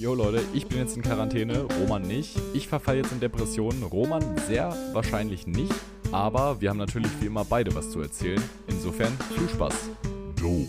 Jo 0.00 0.14
Leute, 0.14 0.42
ich 0.54 0.66
bin 0.66 0.78
jetzt 0.78 0.96
in 0.96 1.02
Quarantäne, 1.02 1.64
Roman 1.80 2.00
nicht. 2.00 2.34
Ich 2.54 2.68
verfall 2.68 2.96
jetzt 2.96 3.12
in 3.12 3.20
Depressionen, 3.20 3.82
Roman 3.82 4.38
sehr 4.38 4.70
wahrscheinlich 4.94 5.46
nicht. 5.46 5.74
Aber 6.10 6.58
wir 6.62 6.70
haben 6.70 6.78
natürlich 6.78 7.10
wie 7.20 7.26
immer 7.26 7.44
beide 7.44 7.74
was 7.74 7.90
zu 7.90 8.00
erzählen. 8.00 8.42
Insofern 8.66 9.12
viel 9.36 9.46
Spaß. 9.50 9.90
Dope 10.36 10.68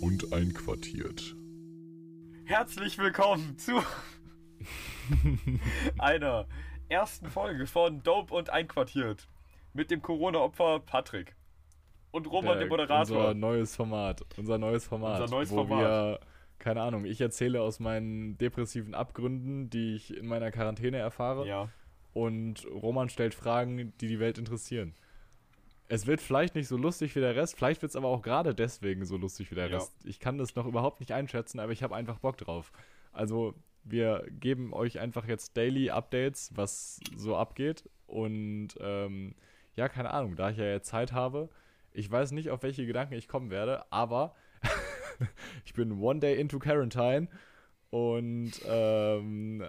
und 0.00 0.32
einquartiert. 0.32 1.36
Herzlich 2.46 2.96
willkommen 2.96 3.58
zu 3.58 3.72
einer 5.98 6.46
ersten 6.88 7.28
Folge 7.30 7.66
von 7.66 8.02
Dope 8.02 8.32
und 8.32 8.48
Einquartiert 8.48 9.28
mit 9.74 9.90
dem 9.90 10.00
Corona-Opfer 10.00 10.80
Patrick 10.80 11.36
und 12.12 12.26
Roman, 12.30 12.52
Der- 12.52 12.60
dem 12.60 12.68
Moderator. 12.70 13.18
Unser 13.18 13.34
neues 13.34 13.76
Format. 13.76 14.22
Unser 14.38 14.56
neues 14.56 14.86
Format. 14.86 15.20
Unser 15.20 15.34
neues 15.36 15.50
wo 15.50 15.56
Format. 15.56 15.78
Wir, 15.80 16.20
keine 16.58 16.82
Ahnung, 16.82 17.04
ich 17.04 17.20
erzähle 17.20 17.60
aus 17.60 17.80
meinen 17.80 18.38
depressiven 18.38 18.94
Abgründen, 18.94 19.70
die 19.70 19.94
ich 19.96 20.16
in 20.16 20.26
meiner 20.26 20.50
Quarantäne 20.50 20.98
erfahre. 20.98 21.46
Ja, 21.46 21.68
Und 22.12 22.66
Roman 22.70 23.08
stellt 23.08 23.34
Fragen, 23.34 23.92
die 24.00 24.06
die 24.06 24.20
Welt 24.20 24.38
interessieren. 24.38 24.94
Es 25.88 26.06
wird 26.06 26.20
vielleicht 26.22 26.54
nicht 26.54 26.68
so 26.68 26.76
lustig 26.76 27.14
wie 27.14 27.20
der 27.20 27.36
Rest, 27.36 27.56
vielleicht 27.56 27.82
wird 27.82 27.90
es 27.90 27.96
aber 27.96 28.08
auch 28.08 28.22
gerade 28.22 28.54
deswegen 28.54 29.04
so 29.04 29.16
lustig 29.16 29.50
wie 29.50 29.54
der 29.54 29.68
Ja. 29.68 29.76
Rest. 29.76 29.92
Ich 30.04 30.18
kann 30.18 30.38
das 30.38 30.54
noch 30.54 30.66
überhaupt 30.66 31.00
nicht 31.00 31.12
einschätzen, 31.12 31.60
aber 31.60 31.72
ich 31.72 31.82
habe 31.82 31.94
einfach 31.94 32.18
Bock 32.20 32.38
drauf. 32.38 32.72
Also, 33.12 33.54
wir 33.84 34.24
geben 34.30 34.72
euch 34.72 34.98
einfach 34.98 35.26
jetzt 35.26 35.56
Daily 35.56 35.90
Updates, 35.90 36.50
was 36.54 37.00
so 37.16 37.36
abgeht. 37.36 37.88
Und 38.06 38.68
ähm, 38.80 39.34
ja, 39.76 39.88
keine 39.90 40.10
Ahnung, 40.12 40.36
da 40.36 40.50
ich 40.50 40.56
ja 40.56 40.64
jetzt 40.64 40.88
Zeit 40.88 41.12
habe, 41.12 41.50
ich 41.92 42.10
weiß 42.10 42.32
nicht, 42.32 42.48
auf 42.50 42.62
welche 42.62 42.86
Gedanken 42.86 43.14
ich 43.14 43.28
kommen 43.28 43.50
werde, 43.50 43.84
aber 43.92 44.34
ich 45.64 45.74
bin 45.74 46.00
one 46.00 46.20
day 46.20 46.38
into 46.38 46.58
Quarantine 46.58 47.28
und 47.90 48.52
ähm, 48.66 49.64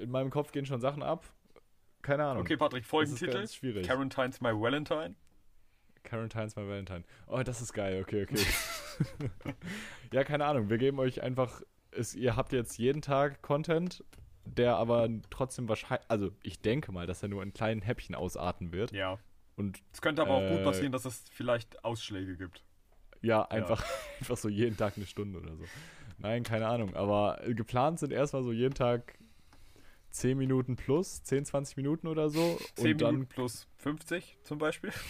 in 0.00 0.10
meinem 0.10 0.30
Kopf 0.30 0.52
gehen 0.52 0.66
schon 0.66 0.80
Sachen 0.80 1.02
ab. 1.02 1.24
Keine 2.02 2.24
Ahnung. 2.24 2.42
okay, 2.42 2.56
Patrick, 2.56 2.82
Das 2.82 2.86
ist 2.86 2.90
Folgentitel. 2.90 3.48
schwierig. 3.48 3.86
Quarantine's 3.86 4.40
My 4.40 4.50
Valentine. 4.52 5.14
Quarantine's 6.04 6.56
my 6.56 6.62
Valentine. 6.66 7.04
Oh, 7.26 7.42
das 7.42 7.60
ist 7.60 7.72
geil, 7.72 8.00
okay, 8.02 8.22
okay. 8.22 8.38
ja, 10.12 10.24
keine 10.24 10.46
Ahnung, 10.46 10.70
wir 10.70 10.78
geben 10.78 10.98
euch 11.00 11.22
einfach, 11.22 11.60
es, 11.90 12.14
ihr 12.14 12.36
habt 12.36 12.52
jetzt 12.52 12.78
jeden 12.78 13.02
Tag 13.02 13.42
Content, 13.42 14.04
der 14.44 14.76
aber 14.76 15.08
trotzdem 15.28 15.68
wahrscheinlich, 15.68 16.08
also 16.08 16.30
ich 16.42 16.60
denke 16.60 16.92
mal, 16.92 17.06
dass 17.06 17.22
er 17.22 17.28
nur 17.28 17.42
in 17.42 17.52
kleinen 17.52 17.82
Häppchen 17.82 18.14
ausarten 18.14 18.72
wird. 18.72 18.92
Ja. 18.92 19.18
Und 19.56 19.82
Es 19.92 20.00
könnte 20.00 20.22
aber 20.22 20.30
auch 20.34 20.42
Äh, 20.42 20.54
gut 20.56 20.64
passieren, 20.64 20.92
dass 20.92 21.04
es 21.04 21.24
vielleicht 21.30 21.84
Ausschläge 21.84 22.36
gibt. 22.36 22.64
Ja, 23.22 23.42
einfach, 23.42 23.84
einfach 24.20 24.36
so 24.36 24.48
jeden 24.48 24.76
Tag 24.76 24.94
eine 24.96 25.06
Stunde 25.06 25.38
oder 25.38 25.56
so. 25.56 25.64
Nein, 26.18 26.42
keine 26.42 26.66
Ahnung, 26.66 26.94
aber 26.94 27.46
äh, 27.46 27.54
geplant 27.54 28.00
sind 28.00 28.12
erstmal 28.12 28.42
so 28.42 28.52
jeden 28.52 28.74
Tag 28.74 29.18
10 30.10 30.36
Minuten 30.36 30.76
plus, 30.76 31.22
10, 31.22 31.44
20 31.44 31.76
Minuten 31.76 32.08
oder 32.08 32.30
so. 32.30 32.58
10 32.74 32.92
und 32.92 33.00
dann 33.02 33.14
Minuten 33.14 33.28
plus 33.28 33.68
50 33.78 34.38
zum 34.42 34.58
Beispiel. 34.58 34.92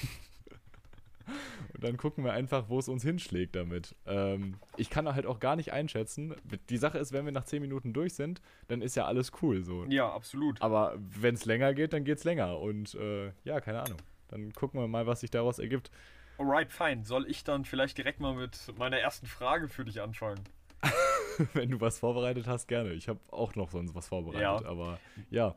Und 1.74 1.84
dann 1.84 1.96
gucken 1.96 2.24
wir 2.24 2.32
einfach, 2.32 2.68
wo 2.68 2.78
es 2.78 2.88
uns 2.88 3.02
hinschlägt 3.02 3.54
damit. 3.54 3.94
Ähm, 4.06 4.54
ich 4.76 4.90
kann 4.90 5.06
halt 5.14 5.26
auch 5.26 5.40
gar 5.40 5.56
nicht 5.56 5.72
einschätzen. 5.72 6.34
Die 6.70 6.76
Sache 6.76 6.98
ist, 6.98 7.12
wenn 7.12 7.24
wir 7.24 7.32
nach 7.32 7.44
10 7.44 7.60
Minuten 7.60 7.92
durch 7.92 8.14
sind, 8.14 8.40
dann 8.68 8.82
ist 8.82 8.96
ja 8.96 9.04
alles 9.04 9.32
cool 9.42 9.62
so. 9.62 9.84
Ja, 9.88 10.10
absolut. 10.10 10.60
Aber 10.62 10.94
wenn 10.98 11.34
es 11.34 11.44
länger 11.44 11.74
geht, 11.74 11.92
dann 11.92 12.04
geht's 12.04 12.24
länger. 12.24 12.58
Und 12.58 12.94
äh, 12.94 13.32
ja, 13.44 13.60
keine 13.60 13.82
Ahnung. 13.82 13.98
Dann 14.28 14.52
gucken 14.52 14.80
wir 14.80 14.88
mal, 14.88 15.06
was 15.06 15.20
sich 15.20 15.30
daraus 15.30 15.58
ergibt. 15.58 15.90
Alright, 16.38 16.72
fine. 16.72 17.04
Soll 17.04 17.28
ich 17.28 17.44
dann 17.44 17.64
vielleicht 17.64 17.98
direkt 17.98 18.20
mal 18.20 18.34
mit 18.34 18.72
meiner 18.78 18.98
ersten 18.98 19.26
Frage 19.26 19.68
für 19.68 19.84
dich 19.84 20.00
anfangen? 20.00 20.40
wenn 21.52 21.70
du 21.70 21.80
was 21.80 21.98
vorbereitet 21.98 22.46
hast, 22.46 22.68
gerne. 22.68 22.92
Ich 22.92 23.08
habe 23.08 23.20
auch 23.30 23.54
noch 23.54 23.70
sonst 23.70 23.94
was 23.94 24.08
vorbereitet. 24.08 24.42
Ja. 24.42 24.64
Aber 24.64 24.98
ja. 25.30 25.54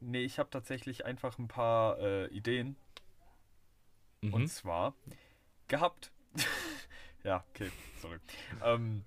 Nee, 0.00 0.22
ich 0.22 0.38
habe 0.38 0.48
tatsächlich 0.50 1.04
einfach 1.04 1.38
ein 1.38 1.48
paar 1.48 1.98
äh, 1.98 2.26
Ideen. 2.28 2.76
Mhm. 4.22 4.34
Und 4.34 4.48
zwar 4.48 4.94
gehabt. 5.66 6.12
ja, 7.24 7.44
okay, 7.50 7.70
sorry. 8.00 8.18
Ähm, 8.64 9.04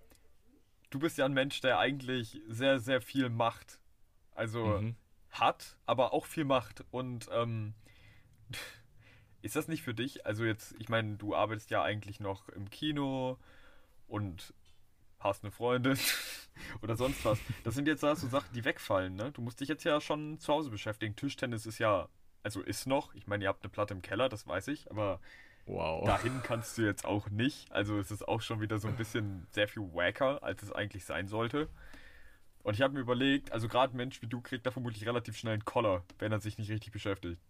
du 0.89 0.99
bist 0.99 1.17
ja 1.17 1.25
ein 1.25 1.33
Mensch, 1.33 1.61
der 1.61 1.79
eigentlich 1.79 2.41
sehr, 2.47 2.79
sehr 2.79 3.01
viel 3.01 3.29
macht. 3.29 3.79
Also 4.35 4.65
Mhm. 4.65 4.95
hat, 5.31 5.77
aber 5.85 6.13
auch 6.13 6.25
viel 6.25 6.45
macht. 6.45 6.83
Und 6.91 7.27
ähm, 7.31 7.73
ist 9.41 9.55
das 9.55 9.67
nicht 9.67 9.83
für 9.83 9.93
dich? 9.93 10.25
Also 10.25 10.43
jetzt, 10.43 10.75
ich 10.79 10.89
meine, 10.89 11.17
du 11.17 11.35
arbeitest 11.35 11.69
ja 11.69 11.83
eigentlich 11.83 12.19
noch 12.19 12.49
im 12.49 12.69
Kino 12.69 13.37
und 14.07 14.53
hast 15.19 15.43
eine 15.43 15.51
Freundin 15.51 15.97
oder 16.81 16.95
sonst 16.95 17.23
was. 17.25 17.39
Das 17.63 17.75
sind 17.75 17.87
jetzt 17.87 18.01
so 18.01 18.13
Sachen, 18.13 18.53
die 18.53 18.65
wegfallen, 18.65 19.15
ne? 19.15 19.31
Du 19.31 19.41
musst 19.41 19.59
dich 19.59 19.69
jetzt 19.69 19.83
ja 19.83 20.01
schon 20.01 20.39
zu 20.39 20.53
Hause 20.53 20.69
beschäftigen. 20.69 21.15
Tischtennis 21.15 21.65
ist 21.65 21.79
ja, 21.79 22.09
also 22.43 22.61
ist 22.61 22.87
noch. 22.87 23.13
Ich 23.13 23.27
meine, 23.27 23.43
ihr 23.43 23.49
habt 23.49 23.63
eine 23.63 23.69
Platte 23.71 23.93
im 23.93 24.01
Keller, 24.01 24.29
das 24.29 24.47
weiß 24.47 24.67
ich, 24.69 24.89
aber 24.89 25.19
Wow. 25.67 26.05
dahin 26.05 26.41
kannst 26.43 26.77
du 26.77 26.81
jetzt 26.81 27.05
auch 27.05 27.29
nicht. 27.29 27.71
Also 27.71 27.99
es 27.99 28.11
ist 28.11 28.27
auch 28.27 28.41
schon 28.41 28.61
wieder 28.61 28.79
so 28.79 28.87
ein 28.87 28.95
bisschen 28.95 29.47
sehr 29.51 29.67
viel 29.67 29.83
wacker, 29.93 30.43
als 30.43 30.63
es 30.63 30.71
eigentlich 30.71 31.05
sein 31.05 31.27
sollte. 31.27 31.69
Und 32.63 32.75
ich 32.75 32.81
habe 32.81 32.93
mir 32.93 32.99
überlegt, 32.99 33.51
also 33.51 33.67
gerade 33.67 33.93
ein 33.93 33.97
Mensch 33.97 34.21
wie 34.21 34.27
du 34.27 34.41
kriegt 34.41 34.65
da 34.65 34.71
vermutlich 34.71 35.05
relativ 35.05 35.37
schnell 35.37 35.53
einen 35.53 35.65
Koller, 35.65 36.03
wenn 36.19 36.31
er 36.31 36.39
sich 36.39 36.57
nicht 36.57 36.69
richtig 36.69 36.91
beschäftigt. 36.91 37.41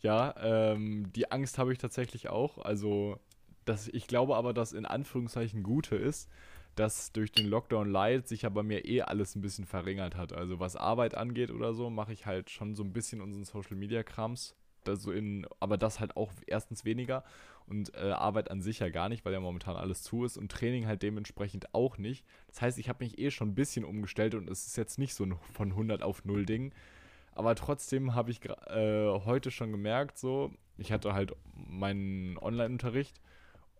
Ja, 0.00 0.34
ähm, 0.38 1.12
die 1.14 1.30
Angst 1.30 1.58
habe 1.58 1.72
ich 1.72 1.78
tatsächlich 1.78 2.28
auch. 2.28 2.58
Also, 2.58 3.18
das, 3.64 3.88
ich 3.88 4.06
glaube 4.06 4.36
aber, 4.36 4.52
dass 4.54 4.72
in 4.72 4.86
Anführungszeichen 4.86 5.62
Gute 5.62 5.96
ist, 5.96 6.30
dass 6.76 7.12
durch 7.12 7.32
den 7.32 7.46
Lockdown 7.46 7.90
Light 7.90 8.28
sich 8.28 8.42
ja 8.42 8.48
bei 8.50 8.62
mir 8.62 8.84
eh 8.84 9.02
alles 9.02 9.34
ein 9.34 9.40
bisschen 9.40 9.66
verringert 9.66 10.16
hat. 10.16 10.32
Also, 10.32 10.60
was 10.60 10.76
Arbeit 10.76 11.14
angeht 11.16 11.50
oder 11.50 11.74
so, 11.74 11.90
mache 11.90 12.12
ich 12.12 12.26
halt 12.26 12.50
schon 12.50 12.74
so 12.74 12.84
ein 12.84 12.92
bisschen 12.92 13.20
unseren 13.20 13.44
Social 13.44 13.76
Media 13.76 14.02
Krams. 14.02 14.54
Da 14.84 14.96
so 14.96 15.10
in, 15.10 15.46
aber 15.60 15.76
das 15.76 16.00
halt 16.00 16.16
auch 16.16 16.30
erstens 16.46 16.84
weniger 16.84 17.24
und 17.66 17.94
äh, 17.94 18.12
Arbeit 18.12 18.50
an 18.50 18.62
sich 18.62 18.78
ja 18.78 18.88
gar 18.88 19.08
nicht, 19.08 19.24
weil 19.24 19.32
ja 19.32 19.40
momentan 19.40 19.76
alles 19.76 20.02
zu 20.02 20.24
ist 20.24 20.38
und 20.38 20.50
Training 20.50 20.86
halt 20.86 21.02
dementsprechend 21.02 21.74
auch 21.74 21.98
nicht. 21.98 22.24
Das 22.46 22.62
heißt, 22.62 22.78
ich 22.78 22.88
habe 22.88 23.04
mich 23.04 23.18
eh 23.18 23.30
schon 23.30 23.50
ein 23.50 23.54
bisschen 23.54 23.84
umgestellt 23.84 24.34
und 24.34 24.48
es 24.48 24.66
ist 24.66 24.76
jetzt 24.76 24.98
nicht 24.98 25.14
so 25.14 25.24
ein 25.24 25.36
von 25.52 25.70
100 25.72 26.02
auf 26.02 26.24
0 26.24 26.46
Ding. 26.46 26.72
Aber 27.38 27.54
trotzdem 27.54 28.16
habe 28.16 28.32
ich 28.32 28.44
äh, 28.44 29.06
heute 29.24 29.52
schon 29.52 29.70
gemerkt, 29.70 30.18
so, 30.18 30.50
ich 30.76 30.90
hatte 30.90 31.14
halt 31.14 31.36
meinen 31.54 32.36
Online-Unterricht 32.36 33.20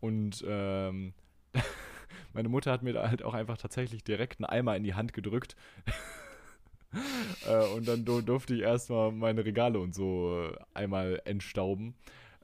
und 0.00 0.44
ähm, 0.46 1.12
meine 2.32 2.48
Mutter 2.48 2.70
hat 2.70 2.84
mir 2.84 2.92
da 2.92 3.08
halt 3.10 3.24
auch 3.24 3.34
einfach 3.34 3.58
tatsächlich 3.58 4.04
direkt 4.04 4.38
einen 4.38 4.44
Eimer 4.44 4.76
in 4.76 4.84
die 4.84 4.94
Hand 4.94 5.12
gedrückt. 5.12 5.56
äh, 7.48 7.64
und 7.74 7.88
dann 7.88 8.04
dur- 8.04 8.22
durfte 8.22 8.54
ich 8.54 8.60
erstmal 8.60 9.10
meine 9.10 9.44
Regale 9.44 9.80
und 9.80 9.92
so 9.92 10.50
äh, 10.52 10.56
einmal 10.74 11.20
entstauben. 11.24 11.96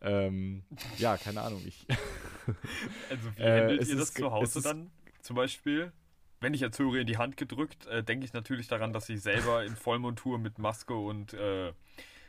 Ähm, 0.02 0.64
ja, 0.98 1.16
keine 1.16 1.42
Ahnung. 1.42 1.62
Ich, 1.64 1.86
Also 3.08 3.36
wie 3.36 3.42
Äh, 3.44 3.60
handelt 3.60 3.82
es 3.82 3.88
ihr 3.90 3.96
das 3.96 4.14
zu 4.14 4.32
Hause 4.32 4.62
dann 4.62 4.90
zum 5.22 5.36
Beispiel? 5.36 5.92
Wenn 6.44 6.52
ich 6.52 6.60
jetzt 6.60 6.78
höre, 6.78 6.96
in 6.96 7.06
die 7.06 7.16
Hand 7.16 7.38
gedrückt, 7.38 7.86
äh, 7.86 8.04
denke 8.04 8.26
ich 8.26 8.34
natürlich 8.34 8.68
daran, 8.68 8.92
dass 8.92 9.06
sie 9.06 9.16
selber 9.16 9.64
in 9.64 9.74
Vollmontur 9.74 10.38
mit 10.38 10.58
Maske 10.58 10.92
und 10.92 11.32
äh, 11.32 11.72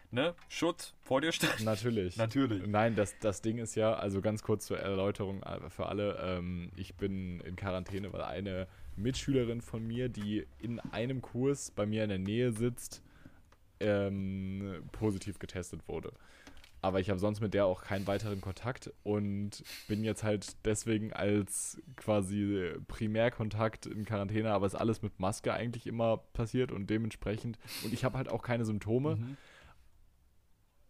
ne, 0.10 0.34
Schutz 0.48 0.94
vor 1.02 1.20
dir 1.20 1.34
stand. 1.34 1.66
Natürlich. 1.66 2.16
Natürlich. 2.16 2.66
Nein, 2.66 2.96
das, 2.96 3.20
das 3.20 3.42
Ding 3.42 3.58
ist 3.58 3.76
ja, 3.76 3.94
also 3.94 4.22
ganz 4.22 4.42
kurz 4.42 4.68
zur 4.68 4.80
Erläuterung 4.80 5.44
äh, 5.44 5.70
für 5.70 5.88
alle, 5.88 6.18
ähm, 6.24 6.72
ich 6.78 6.96
bin 6.96 7.42
in 7.42 7.58
Quarantäne, 7.58 8.14
weil 8.14 8.22
eine 8.22 8.68
Mitschülerin 8.96 9.60
von 9.60 9.86
mir, 9.86 10.08
die 10.08 10.48
in 10.60 10.80
einem 10.80 11.22
Kurs 11.22 11.72
bei 11.72 11.86
mir 11.86 12.04
in 12.04 12.10
der 12.10 12.20
Nähe 12.20 12.54
sitzt, 12.54 13.04
ähm, 13.82 14.82
positiv 14.94 15.40
getestet 15.40 15.90
wurde. 15.90 16.14
Aber 16.86 17.00
ich 17.00 17.10
habe 17.10 17.20
sonst 17.20 17.42
mit 17.42 17.56
der 17.56 17.66
auch 17.66 17.82
keinen 17.82 18.06
weiteren 18.06 18.42
Kontakt 18.42 18.94
und 19.02 19.64
bin 19.88 20.04
jetzt 20.04 20.24
halt 20.24 20.56
deswegen 20.66 21.12
als 21.14 21.82
quasi 21.96 22.74
Primärkontakt 22.88 23.88
in 23.88 24.06
Quarantäne, 24.06 24.52
aber 24.54 24.68
ist 24.68 24.76
alles 24.76 25.02
mit 25.02 25.20
Maske 25.20 25.52
eigentlich 25.52 25.88
immer 25.88 26.18
passiert 26.18 26.72
und 26.72 26.88
dementsprechend, 26.92 27.58
und 27.84 27.92
ich 27.92 28.06
habe 28.06 28.20
halt 28.20 28.30
auch 28.30 28.44
keine 28.44 28.66
Symptome. 28.66 29.16
Mhm. 29.16 29.36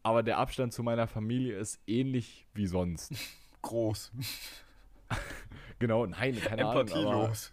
Aber 0.04 0.22
der 0.22 0.38
Abstand 0.38 0.74
zu 0.74 0.84
meiner 0.84 1.08
Familie 1.08 1.58
ist 1.58 1.80
ähnlich 1.88 2.46
wie 2.54 2.68
sonst. 2.68 3.14
Groß. 3.62 4.12
Genau, 5.80 6.06
nein, 6.06 6.36
keine 6.42 6.66
Ahnung. 6.66 6.72
Aber, 6.72 6.82
Empathielos. 6.82 7.52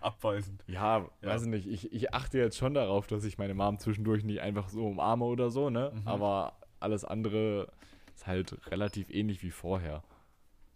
Abweisend. 0.00 0.62
ja, 0.66 0.98
Ja. 0.98 1.28
weiß 1.28 1.44
nicht. 1.46 1.66
Ich, 1.66 1.92
ich 1.92 2.12
achte 2.14 2.38
jetzt 2.38 2.56
schon 2.56 2.74
darauf, 2.74 3.06
dass 3.06 3.24
ich 3.24 3.38
meine 3.38 3.54
Mom 3.54 3.78
zwischendurch 3.78 4.24
nicht 4.24 4.40
einfach 4.40 4.68
so 4.68 4.86
umarme 4.86 5.24
oder 5.24 5.50
so, 5.50 5.70
ne? 5.70 5.90
Mhm. 5.94 6.06
Aber 6.08 6.58
alles 6.82 7.04
andere 7.04 7.72
ist 8.14 8.26
halt 8.26 8.70
relativ 8.70 9.08
ähnlich 9.10 9.42
wie 9.42 9.50
vorher. 9.50 10.02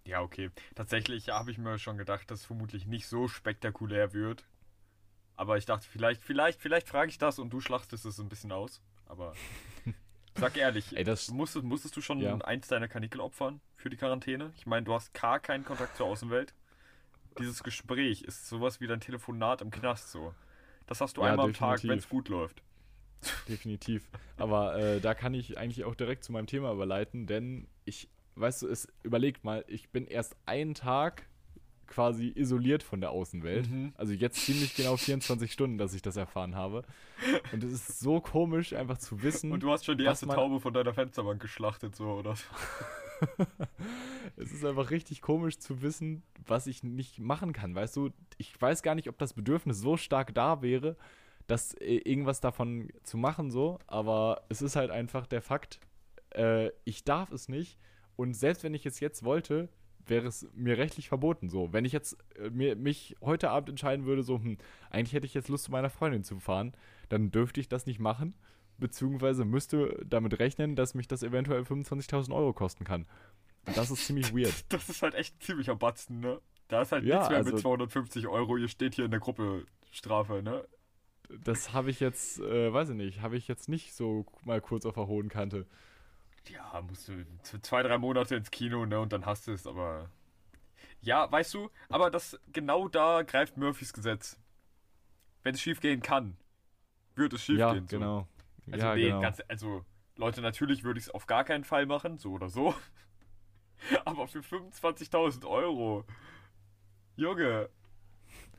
Ja, 0.05 0.23
okay. 0.23 0.50
Tatsächlich 0.75 1.31
habe 1.31 1.50
ich 1.50 1.58
mir 1.58 1.79
schon 1.79 1.99
gedacht, 1.99 2.31
dass 2.31 2.41
es 2.41 2.47
vermutlich 2.47 2.87
nicht 2.87 3.06
so 3.08 3.26
spektakulär 3.29 4.12
wird. 4.12 4.44
Aber 5.37 5.58
ich 5.58 5.67
dachte, 5.67 5.87
vielleicht, 5.88 6.23
vielleicht, 6.23 6.61
vielleicht 6.61 6.88
frage 6.88 7.11
ich 7.11 7.19
das 7.19 7.38
und 7.38 7.50
du 7.50 7.61
schlachtest 7.61 8.06
es 8.06 8.19
ein 8.19 8.29
bisschen 8.29 8.53
aus. 8.53 8.81
Aber 9.06 9.35
sag 10.37 10.56
ehrlich, 10.56 10.97
Ey, 10.97 11.05
das- 11.05 11.29
musstest, 11.31 11.64
musstest 11.64 11.97
du 11.97 12.00
schon 12.00 12.20
Ja. 12.20 12.37
eins 12.38 12.69
deiner 12.69 12.88
Kanickel 12.88 13.20
opfern 13.20 13.61
für 13.76 13.91
die 13.91 13.97
Quarantäne? 13.97 14.53
Ich 14.56 14.64
meine, 14.67 14.85
du 14.85 14.94
hast 14.94 15.12
gar 15.12 15.41
keinen 15.41 15.64
Kontakt 15.64 15.97
zur 15.97 16.06
Außenwelt. 16.06 16.55
Dieses 17.38 17.62
Gespräch 17.62 18.23
ist 18.23 18.49
sowas 18.49 18.81
wie 18.81 18.87
dein 18.87 19.00
Telefonat 19.00 19.61
im 19.61 19.70
Knast 19.70 20.11
so. 20.11 20.32
Das 20.87 21.00
hast 21.03 21.17
du 21.19 21.23
Ja, 21.23 21.32
einmal 21.32 21.47
am 21.47 21.53
Tag, 21.53 21.81
definitiv. 21.82 21.91
wenn 21.91 21.99
es 21.99 22.08
gut 22.08 22.29
läuft. 22.29 22.62
Definitiv. 23.49 24.08
Aber 24.37 24.78
äh, 24.78 25.00
da 25.00 25.14
kann 25.14 25.34
ich 25.34 25.58
eigentlich 25.58 25.84
auch 25.84 25.94
direkt 25.94 26.25
zu 26.25 26.32
meinem 26.32 26.46
Thema 26.46 26.73
überleiten, 26.73 27.26
denn 27.26 27.67
ich, 27.84 28.08
weißt 28.37 28.62
du, 28.62 28.69
es 28.69 28.88
überlegt 29.02 29.44
mal, 29.44 29.64
ich 29.69 29.90
bin 29.90 30.06
erst 30.06 30.37
einen 30.46 30.75
Tag 30.75 31.26
quasi 31.87 32.32
isoliert 32.34 32.82
von 32.82 33.00
der 33.00 33.11
Außenwelt. 33.11 33.70
Mhm. 33.70 33.93
Also 33.96 34.12
jetzt 34.12 34.44
ziemlich 34.44 34.75
genau 34.75 34.96
24 34.96 35.52
Stunden, 35.52 35.78
dass 35.78 35.94
ich 35.94 36.02
das 36.02 36.17
erfahren 36.17 36.56
habe. 36.56 36.84
Und 37.52 37.62
es 37.62 37.73
ist 37.73 38.00
so 38.00 38.20
komisch, 38.20 38.73
einfach 38.73 38.99
zu 38.99 39.23
wissen. 39.23 39.52
Und 39.52 39.62
du 39.62 39.70
hast 39.70 39.84
schon 39.84 39.96
die 39.96 40.05
erste 40.05 40.26
Taube 40.26 40.61
von 40.61 40.75
deiner 40.75 40.93
Fensterbank 40.94 41.40
geschlachtet, 41.40 41.94
so, 41.96 42.06
oder? 42.06 42.34
Es 44.37 44.52
ist 44.52 44.64
einfach 44.64 44.90
richtig 44.90 45.22
komisch 45.22 45.58
zu 45.58 45.81
wissen, 45.81 46.22
was 46.46 46.67
ich 46.67 46.82
nicht 46.82 47.19
machen 47.19 47.55
kann. 47.55 47.75
Weißt 47.75 47.96
du, 47.96 48.11
ich 48.37 48.61
weiß 48.61 48.82
gar 48.82 48.94
nicht, 48.94 49.08
ob 49.08 49.17
das 49.17 49.32
Bedürfnis 49.32 49.79
so 49.79 49.96
stark 49.96 50.34
da 50.34 50.61
wäre, 50.61 50.96
dass 51.46 51.75
äh, 51.75 51.96
irgendwas 52.04 52.40
davon 52.40 52.88
zu 53.02 53.16
machen, 53.16 53.50
so. 53.50 53.78
Aber 53.87 54.43
es 54.48 54.62
ist 54.62 54.76
halt 54.76 54.90
einfach 54.90 55.26
der 55.26 55.43
Fakt, 55.43 55.81
äh, 56.34 56.70
ich 56.84 57.04
darf 57.04 57.31
es 57.32 57.48
nicht. 57.48 57.78
Und 58.16 58.34
selbst 58.34 58.62
wenn 58.64 58.75
ich 58.75 58.87
es 58.87 59.00
jetzt 59.00 59.25
wollte, 59.25 59.69
wäre 60.06 60.26
es 60.28 60.48
mir 60.54 60.78
rechtlich 60.78 61.08
verboten, 61.08 61.48
so. 61.48 61.72
Wenn 61.72 61.84
ich 61.84 61.93
jetzt 61.93 62.16
äh, 62.37 62.50
mir, 62.50 62.76
mich 62.76 63.16
heute 63.20 63.50
Abend 63.50 63.69
entscheiden 63.69 64.06
würde, 64.06 64.22
so, 64.22 64.37
hm, 64.38 64.56
eigentlich 64.90 65.12
hätte 65.12 65.26
ich 65.26 65.34
jetzt 65.34 65.48
Lust, 65.48 65.64
zu 65.64 65.70
meiner 65.72 65.90
Freundin 65.90 66.25
zu 66.25 66.38
fahren, 66.38 66.72
dann 67.08 67.31
dürfte 67.31 67.60
ich 67.60 67.69
das 67.69 67.87
nicht 67.87 67.98
machen. 68.00 68.34
Beziehungsweise 68.78 69.44
müsste 69.44 70.04
damit 70.06 70.38
rechnen, 70.38 70.76
dass 70.76 70.94
mich 70.94 71.08
das 71.08 71.22
eventuell 71.22 71.62
25.000 71.62 72.34
Euro 72.34 72.52
kosten 72.52 72.84
kann. 72.84 73.06
Und 73.66 73.76
das 73.76 73.90
ist 73.90 74.06
ziemlich 74.06 74.34
weird. 74.37 74.54
Das 74.72 74.88
ist 74.88 75.02
halt 75.02 75.14
echt 75.14 75.37
ein 75.37 75.40
ziemlicher 75.40 75.75
Batzen, 75.76 76.20
ne? 76.20 76.40
Da 76.69 76.82
ist 76.82 76.93
halt 76.93 77.04
Ja, 77.04 77.16
nichts 77.16 77.28
mehr 77.31 77.38
also- 77.38 77.52
mit 77.52 77.60
250 77.60 78.26
Euro. 78.26 78.56
Ihr 78.56 78.69
steht 78.69 78.94
hier 78.94 79.04
in 79.06 79.10
der 79.10 79.20
Gruppe 79.20 79.64
Strafe, 79.90 80.43
ne? 80.43 80.64
Das 81.28 81.73
habe 81.73 81.90
ich 81.90 82.00
jetzt, 82.00 82.40
äh, 82.40 82.73
weiß 82.73 82.90
ich 82.90 82.96
nicht, 82.96 83.20
habe 83.20 83.37
ich 83.37 83.49
jetzt 83.49 83.69
nicht 83.69 83.94
so 83.94 84.26
mal 84.44 84.61
kurz 84.61 84.87
auf 84.87 84.94
der 84.94 85.06
hohen 85.06 85.28
Kante. 85.28 85.67
Ja, 86.49 86.81
musst 86.82 87.08
du 87.08 87.25
zwei, 87.62 87.82
drei 87.82 87.99
Monate 87.99 88.37
ins 88.37 88.50
Kino, 88.50 88.87
ne? 88.87 89.00
Und 89.00 89.12
dann 89.12 89.26
hast 89.26 89.46
du 89.46 89.52
es, 89.52 89.67
aber. 89.67 90.11
Ja, 91.00 91.31
weißt 91.31 91.55
du, 91.55 91.70
aber 91.88 92.11
das 92.11 92.38
genau 92.52 92.88
da 92.88 93.23
greift 93.23 93.56
Murphys 93.56 93.93
Gesetz. 93.93 94.38
Wenn 95.43 95.55
es 95.55 95.61
schief 95.61 95.81
gehen 95.81 96.02
kann, 96.02 96.37
wird 97.14 97.32
es 97.32 97.44
schief 97.44 97.58
ja, 97.58 97.72
gehen. 97.72 97.87
so. 97.88 97.99
genau. 97.99 98.29
Also, 98.70 98.87
ja, 98.87 98.94
nee, 98.94 99.02
genau. 99.05 99.20
ganz, 99.20 99.43
also, 99.49 99.84
Leute, 100.17 100.40
natürlich 100.40 100.84
würde 100.84 100.99
ich 100.99 101.06
es 101.06 101.11
auf 101.11 101.26
gar 101.26 101.44
keinen 101.44 101.64
Fall 101.64 101.87
machen, 101.87 102.19
so 102.19 102.32
oder 102.32 102.49
so. 102.49 102.75
Aber 104.05 104.26
für 104.26 104.40
25.000 104.40 105.46
Euro. 105.46 106.05
Junge. 107.17 107.70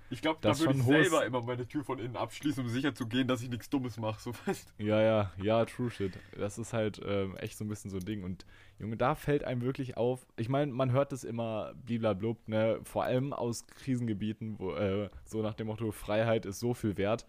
Ich 0.09 0.21
glaube, 0.21 0.39
da 0.41 0.49
Das 0.49 0.61
würde 0.61 0.77
ich 0.77 0.83
selber 0.83 1.25
immer 1.25 1.41
meine 1.41 1.67
Tür 1.67 1.83
von 1.83 1.99
innen 1.99 2.15
abschließen, 2.15 2.63
um 2.63 2.69
sicher 2.69 2.95
zu 2.95 3.07
gehen, 3.07 3.27
dass 3.27 3.41
ich 3.41 3.49
nichts 3.49 3.69
Dummes 3.69 3.97
mache. 3.97 4.21
So, 4.21 4.31
weißt? 4.45 4.73
Ja, 4.77 5.01
ja, 5.01 5.31
ja, 5.41 5.65
true 5.65 5.89
shit. 5.89 6.17
Das 6.37 6.57
ist 6.57 6.73
halt 6.73 7.01
ähm, 7.05 7.35
echt 7.37 7.57
so 7.57 7.65
ein 7.65 7.67
bisschen 7.67 7.91
so 7.91 7.97
ein 7.97 8.05
Ding. 8.05 8.23
Und 8.23 8.45
Junge, 8.79 8.97
da 8.97 9.15
fällt 9.15 9.43
einem 9.43 9.61
wirklich 9.61 9.97
auf. 9.97 10.25
Ich 10.37 10.49
meine, 10.49 10.71
man 10.71 10.91
hört 10.91 11.11
es 11.11 11.23
immer 11.23 11.73
bliblablub, 11.85 12.47
ne? 12.47 12.79
Vor 12.83 13.03
allem 13.03 13.33
aus 13.33 13.67
Krisengebieten, 13.67 14.59
wo 14.59 14.73
äh, 14.73 15.09
so 15.25 15.41
nach 15.41 15.55
dem 15.55 15.67
Motto, 15.67 15.91
Freiheit 15.91 16.45
ist 16.45 16.59
so 16.59 16.73
viel 16.73 16.97
wert. 16.97 17.25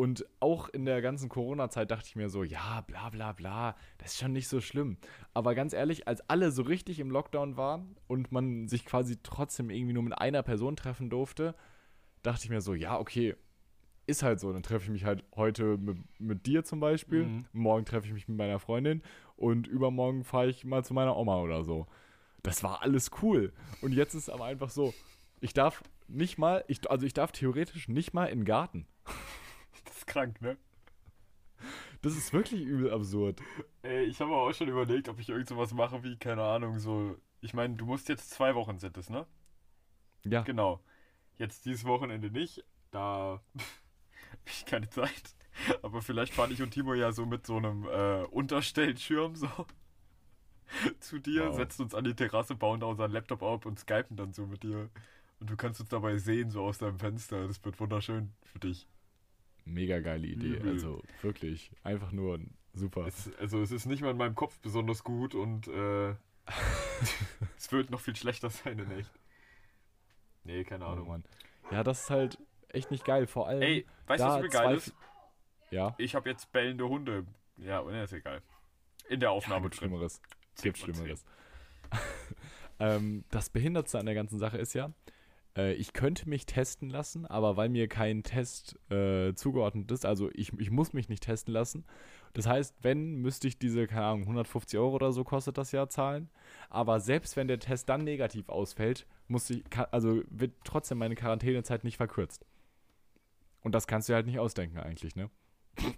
Und 0.00 0.24
auch 0.40 0.70
in 0.70 0.86
der 0.86 1.02
ganzen 1.02 1.28
Corona-Zeit 1.28 1.90
dachte 1.90 2.06
ich 2.06 2.16
mir 2.16 2.30
so, 2.30 2.42
ja, 2.42 2.82
bla 2.86 3.10
bla 3.10 3.32
bla, 3.32 3.76
das 3.98 4.12
ist 4.12 4.20
schon 4.20 4.32
nicht 4.32 4.48
so 4.48 4.62
schlimm. 4.62 4.96
Aber 5.34 5.54
ganz 5.54 5.74
ehrlich, 5.74 6.08
als 6.08 6.26
alle 6.30 6.52
so 6.52 6.62
richtig 6.62 7.00
im 7.00 7.10
Lockdown 7.10 7.58
waren 7.58 7.96
und 8.06 8.32
man 8.32 8.66
sich 8.66 8.86
quasi 8.86 9.18
trotzdem 9.22 9.68
irgendwie 9.68 9.92
nur 9.92 10.02
mit 10.02 10.16
einer 10.16 10.42
Person 10.42 10.74
treffen 10.74 11.10
durfte, 11.10 11.54
dachte 12.22 12.44
ich 12.44 12.50
mir 12.50 12.60
so, 12.60 12.74
ja, 12.74 12.98
okay, 12.98 13.34
ist 14.06 14.22
halt 14.22 14.40
so. 14.40 14.52
Dann 14.52 14.62
treffe 14.62 14.84
ich 14.84 14.90
mich 14.90 15.04
halt 15.04 15.24
heute 15.36 15.76
mit, 15.78 15.98
mit 16.20 16.46
dir 16.46 16.64
zum 16.64 16.80
Beispiel, 16.80 17.24
Mhm. 17.26 17.44
morgen 17.52 17.84
treffe 17.84 18.06
ich 18.06 18.12
mich 18.12 18.28
mit 18.28 18.36
meiner 18.38 18.58
Freundin 18.58 19.02
und 19.36 19.66
übermorgen 19.66 20.24
fahre 20.24 20.48
ich 20.48 20.64
mal 20.64 20.84
zu 20.84 20.94
meiner 20.94 21.16
Oma 21.16 21.38
oder 21.40 21.62
so. 21.64 21.86
Das 22.42 22.62
war 22.62 22.82
alles 22.82 23.10
cool. 23.22 23.52
Und 23.82 23.92
jetzt 23.92 24.14
ist 24.14 24.28
aber 24.30 24.44
einfach 24.46 24.70
so, 24.70 24.94
ich 25.40 25.52
darf 25.52 25.82
nicht 26.08 26.38
mal, 26.38 26.64
ich, 26.68 26.90
also 26.90 27.06
ich 27.06 27.12
darf 27.14 27.32
theoretisch 27.32 27.88
nicht 27.88 28.12
mal 28.14 28.26
in 28.26 28.40
den 28.40 28.44
Garten. 28.44 28.86
Das 29.84 29.96
ist 29.98 30.06
krank, 30.06 30.40
ne? 30.42 30.56
Das 32.02 32.16
ist 32.16 32.32
wirklich 32.32 32.62
übel 32.62 32.92
absurd. 32.92 33.40
Ey, 33.82 34.04
ich 34.04 34.20
habe 34.20 34.32
auch 34.34 34.52
schon 34.52 34.68
überlegt, 34.68 35.08
ob 35.08 35.18
ich 35.18 35.28
irgend 35.28 35.48
sowas 35.48 35.72
mache 35.74 36.02
wie, 36.02 36.16
keine 36.16 36.42
Ahnung, 36.42 36.78
so. 36.78 37.16
Ich 37.40 37.54
meine, 37.54 37.74
du 37.76 37.84
musst 37.86 38.08
jetzt 38.08 38.30
zwei 38.30 38.54
Wochen 38.54 38.78
sind 38.78 38.96
es, 38.96 39.10
ne? 39.10 39.26
Ja, 40.24 40.42
Genau. 40.42 40.80
Jetzt 41.40 41.64
dieses 41.64 41.84
Wochenende 41.86 42.30
nicht. 42.30 42.62
Da 42.90 43.40
habe 43.54 44.40
ich 44.46 44.64
keine 44.66 44.88
Zeit. 44.90 45.34
Aber 45.82 46.02
vielleicht 46.02 46.34
fahren 46.34 46.52
ich 46.52 46.62
und 46.62 46.70
Timo 46.70 46.94
ja 46.94 47.12
so 47.12 47.24
mit 47.26 47.46
so 47.46 47.56
einem 47.56 47.84
äh, 47.86 48.24
Unterstellschirm 48.26 49.34
so 49.36 49.48
zu 51.00 51.18
dir, 51.18 51.48
Wow. 51.48 51.56
setzen 51.56 51.82
uns 51.82 51.94
an 51.94 52.04
die 52.04 52.14
Terrasse, 52.14 52.54
bauen 52.54 52.80
da 52.80 52.86
unseren 52.86 53.10
Laptop 53.10 53.42
auf 53.42 53.66
und 53.66 53.78
skypen 53.78 54.16
dann 54.16 54.32
so 54.32 54.46
mit 54.46 54.62
dir. 54.62 54.90
Und 55.40 55.48
du 55.50 55.56
kannst 55.56 55.80
uns 55.80 55.88
dabei 55.88 56.18
sehen, 56.18 56.50
so 56.50 56.62
aus 56.62 56.78
deinem 56.78 56.98
Fenster. 56.98 57.46
Das 57.48 57.64
wird 57.64 57.80
wunderschön 57.80 58.32
für 58.44 58.58
dich. 58.58 58.86
mega 59.64 59.98
geile 60.00 60.26
Idee. 60.26 60.56
Übel. 60.56 60.72
Also 60.72 61.02
wirklich, 61.22 61.70
einfach 61.82 62.12
nur 62.12 62.38
super. 62.74 63.06
Es, 63.06 63.30
also 63.38 63.62
es 63.62 63.70
ist 63.72 63.86
nicht 63.86 64.02
mal 64.02 64.10
in 64.10 64.18
meinem 64.18 64.34
Kopf 64.34 64.58
besonders 64.60 65.02
gut 65.04 65.34
und 65.34 65.68
äh, 65.68 66.14
es 67.56 67.72
wird 67.72 67.90
noch 67.90 68.00
viel 68.00 68.16
schlechter 68.16 68.50
sein 68.50 68.78
in 68.78 68.90
echt. 68.90 69.10
Nee, 70.44 70.64
keine 70.64 70.86
Oh, 70.86 70.88
Ahnung. 70.88 71.08
Mann. 71.08 71.24
Ja, 71.70 71.82
das 71.84 72.02
ist 72.02 72.10
halt 72.10 72.38
echt 72.68 72.90
nicht 72.90 73.04
geil. 73.04 73.26
Vor 73.26 73.48
allem. 73.48 73.62
Ey, 73.62 73.86
weißt 74.06 74.22
du, 74.22 74.28
was 74.28 74.42
mir 74.42 74.48
geil 74.48 74.76
ist? 74.76 74.94
Ja, 75.70 75.94
Ich 75.98 76.14
habe 76.14 76.28
jetzt 76.28 76.50
bellende 76.52 76.88
Hunde. 76.88 77.26
Ja, 77.56 77.82
ne, 77.82 78.02
ist 78.02 78.12
egal. 78.12 78.42
In 79.08 79.20
der 79.20 79.28
ja 79.28 79.34
Aufnahme 79.34 79.68
gibt 79.68 79.80
drin. 79.80 79.88
Schlimmeres. 79.90 80.20
Gibt. 80.62 80.78
Schlimmeres. 80.78 81.24
ähm, 82.80 83.24
das 83.30 83.50
Behindertste 83.50 83.98
an 83.98 84.06
der 84.06 84.14
ganzen 84.14 84.38
Sache 84.38 84.58
ist 84.58 84.74
ja, 84.74 84.90
äh, 85.56 85.74
ich 85.74 85.92
könnte 85.92 86.28
mich 86.28 86.46
testen 86.46 86.90
lassen, 86.90 87.26
aber 87.26 87.56
weil 87.56 87.68
mir 87.68 87.88
kein 87.88 88.22
Test 88.22 88.78
äh, 88.90 89.34
zugeordnet 89.34 89.90
ist, 89.90 90.06
also 90.06 90.30
ich, 90.32 90.52
ich 90.58 90.70
muss 90.70 90.92
mich 90.92 91.08
nicht 91.08 91.22
testen 91.22 91.52
lassen. 91.52 91.84
Das 92.32 92.46
heißt, 92.46 92.76
wenn, 92.82 93.16
müsste 93.16 93.48
ich 93.48 93.58
diese, 93.58 93.86
keine 93.86 94.04
Ahnung, 94.06 94.22
150 94.22 94.78
Euro 94.78 94.94
oder 94.94 95.12
so 95.12 95.24
kostet 95.24 95.58
das 95.58 95.72
ja 95.72 95.88
zahlen. 95.88 96.30
Aber 96.68 97.00
selbst 97.00 97.36
wenn 97.36 97.48
der 97.48 97.58
Test 97.58 97.88
dann 97.88 98.04
negativ 98.04 98.48
ausfällt, 98.48 99.06
muss 99.26 99.50
ich, 99.50 99.64
also 99.90 100.22
wird 100.28 100.52
trotzdem 100.64 100.98
meine 100.98 101.16
Quarantänezeit 101.16 101.82
nicht 101.84 101.96
verkürzt. 101.96 102.46
Und 103.62 103.74
das 103.74 103.86
kannst 103.86 104.08
du 104.08 104.14
halt 104.14 104.26
nicht 104.26 104.38
ausdenken 104.38 104.78
eigentlich, 104.78 105.16
ne? 105.16 105.30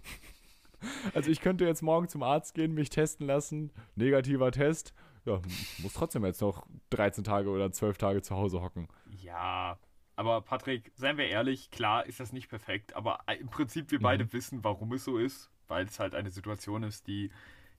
Also 1.13 1.31
ich 1.31 1.39
könnte 1.39 1.65
jetzt 1.65 1.81
morgen 1.81 2.09
zum 2.09 2.23
Arzt 2.23 2.53
gehen, 2.55 2.73
mich 2.73 2.89
testen 2.89 3.25
lassen, 3.25 3.71
negativer 3.95 4.51
Test. 4.51 4.93
Ja, 5.25 5.41
muss 5.77 5.93
trotzdem 5.93 6.25
jetzt 6.25 6.41
noch 6.41 6.67
13 6.89 7.23
Tage 7.23 7.49
oder 7.49 7.71
12 7.71 7.97
Tage 7.97 8.21
zu 8.21 8.35
Hause 8.35 8.61
hocken. 8.61 8.89
Ja, 9.05 9.79
aber 10.17 10.41
Patrick, 10.41 10.91
seien 10.95 11.17
wir 11.17 11.27
ehrlich, 11.29 11.71
klar 11.71 12.05
ist 12.05 12.19
das 12.19 12.33
nicht 12.33 12.49
perfekt, 12.49 12.97
aber 12.97 13.19
im 13.39 13.47
Prinzip 13.47 13.91
wir 13.91 14.01
beide 14.01 14.25
Mhm. 14.25 14.33
wissen, 14.33 14.63
warum 14.65 14.91
es 14.91 15.05
so 15.05 15.17
ist, 15.17 15.49
weil 15.67 15.85
es 15.85 15.99
halt 15.99 16.15
eine 16.15 16.29
Situation 16.31 16.83
ist, 16.83 17.07
die 17.07 17.31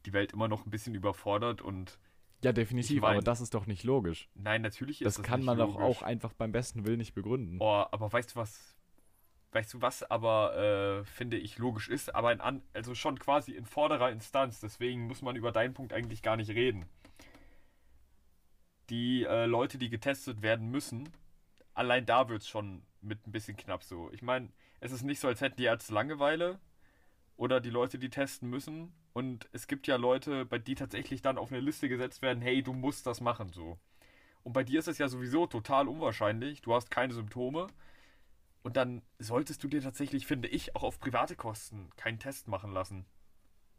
die 0.06 0.12
Welt 0.12 0.32
immer 0.32 0.48
noch 0.48 0.66
ein 0.66 0.70
bisschen 0.70 0.94
überfordert 0.94 1.62
und 1.62 1.98
Ja, 2.42 2.52
definitiv, 2.52 2.96
Ich 2.96 3.00
mein- 3.02 3.12
aber 3.12 3.22
das 3.22 3.40
ist 3.40 3.54
doch 3.54 3.66
nicht 3.66 3.84
logisch. 3.84 4.28
nein, 4.34 4.60
natürlich 4.62 5.00
ist 5.00 5.06
Das, 5.06 5.14
das 5.16 5.24
kann 5.24 5.42
man 5.42 5.56
doch 5.58 5.76
auch 5.76 6.02
einfach 6.02 6.32
beim 6.34 6.52
besten 6.52 6.84
Willen 6.84 6.98
nicht 6.98 7.14
begründen. 7.14 7.56
Oh, 7.60 7.84
aber 7.90 8.12
weißt 8.12 8.32
du 8.34 8.36
was? 8.36 8.76
Weißt 9.52 9.72
du 9.72 9.80
was 9.80 10.02
aber 10.10 10.56
äh, 11.00 11.04
finde 11.04 11.38
ich 11.38 11.58
logisch 11.58 11.88
ist, 11.88 12.14
aber 12.14 12.32
in 12.32 12.40
an, 12.40 12.60
also 12.74 12.94
schon 12.94 13.18
quasi 13.18 13.52
in 13.52 13.64
vorderer 13.64 14.10
Instanz, 14.10 14.60
deswegen 14.60 15.06
muss 15.06 15.22
man 15.22 15.36
über 15.36 15.52
deinen 15.52 15.72
Punkt 15.74 15.92
eigentlich 15.92 16.22
gar 16.22 16.36
nicht 16.36 16.50
reden. 16.50 16.86
Die 18.90 19.24
äh, 19.24 19.46
Leute, 19.46 19.78
die 19.78 19.88
getestet 19.88 20.42
werden 20.42 20.70
müssen, 20.70 21.08
allein 21.72 22.04
da 22.04 22.28
wird 22.28 22.42
es 22.42 22.48
schon 22.48 22.82
mit 23.00 23.26
ein 23.26 23.32
bisschen 23.32 23.56
knapp 23.56 23.82
so. 23.82 24.10
Ich 24.12 24.22
meine, 24.22 24.50
es 24.80 24.92
ist 24.92 25.02
nicht 25.02 25.20
so, 25.20 25.28
als 25.28 25.40
hätten 25.40 25.56
die 25.56 25.64
Ärzte 25.64 25.94
Langeweile 25.94 26.58
oder 27.36 27.60
die 27.60 27.70
Leute, 27.70 27.98
die 27.98 28.10
testen 28.10 28.48
müssen. 28.50 28.92
Und 29.12 29.48
es 29.52 29.66
gibt 29.66 29.86
ja 29.86 29.96
Leute, 29.96 30.44
bei 30.44 30.58
die 30.58 30.74
tatsächlich 30.74 31.22
dann 31.22 31.38
auf 31.38 31.50
eine 31.52 31.60
Liste 31.60 31.88
gesetzt 31.88 32.22
werden, 32.22 32.42
hey, 32.42 32.62
du 32.62 32.72
musst 32.72 33.06
das 33.06 33.20
machen 33.20 33.50
so. 33.52 33.78
Und 34.42 34.52
bei 34.52 34.64
dir 34.64 34.80
ist 34.80 34.88
es 34.88 34.98
ja 34.98 35.08
sowieso 35.08 35.46
total 35.46 35.88
unwahrscheinlich. 35.88 36.60
Du 36.62 36.74
hast 36.74 36.90
keine 36.90 37.14
Symptome. 37.14 37.68
Und 38.62 38.76
dann 38.76 39.02
solltest 39.18 39.62
du 39.62 39.68
dir 39.68 39.82
tatsächlich, 39.82 40.26
finde 40.26 40.48
ich, 40.48 40.74
auch 40.76 40.82
auf 40.82 40.98
private 40.98 41.36
Kosten 41.36 41.90
keinen 41.96 42.18
Test 42.18 42.48
machen 42.48 42.72
lassen. 42.72 43.04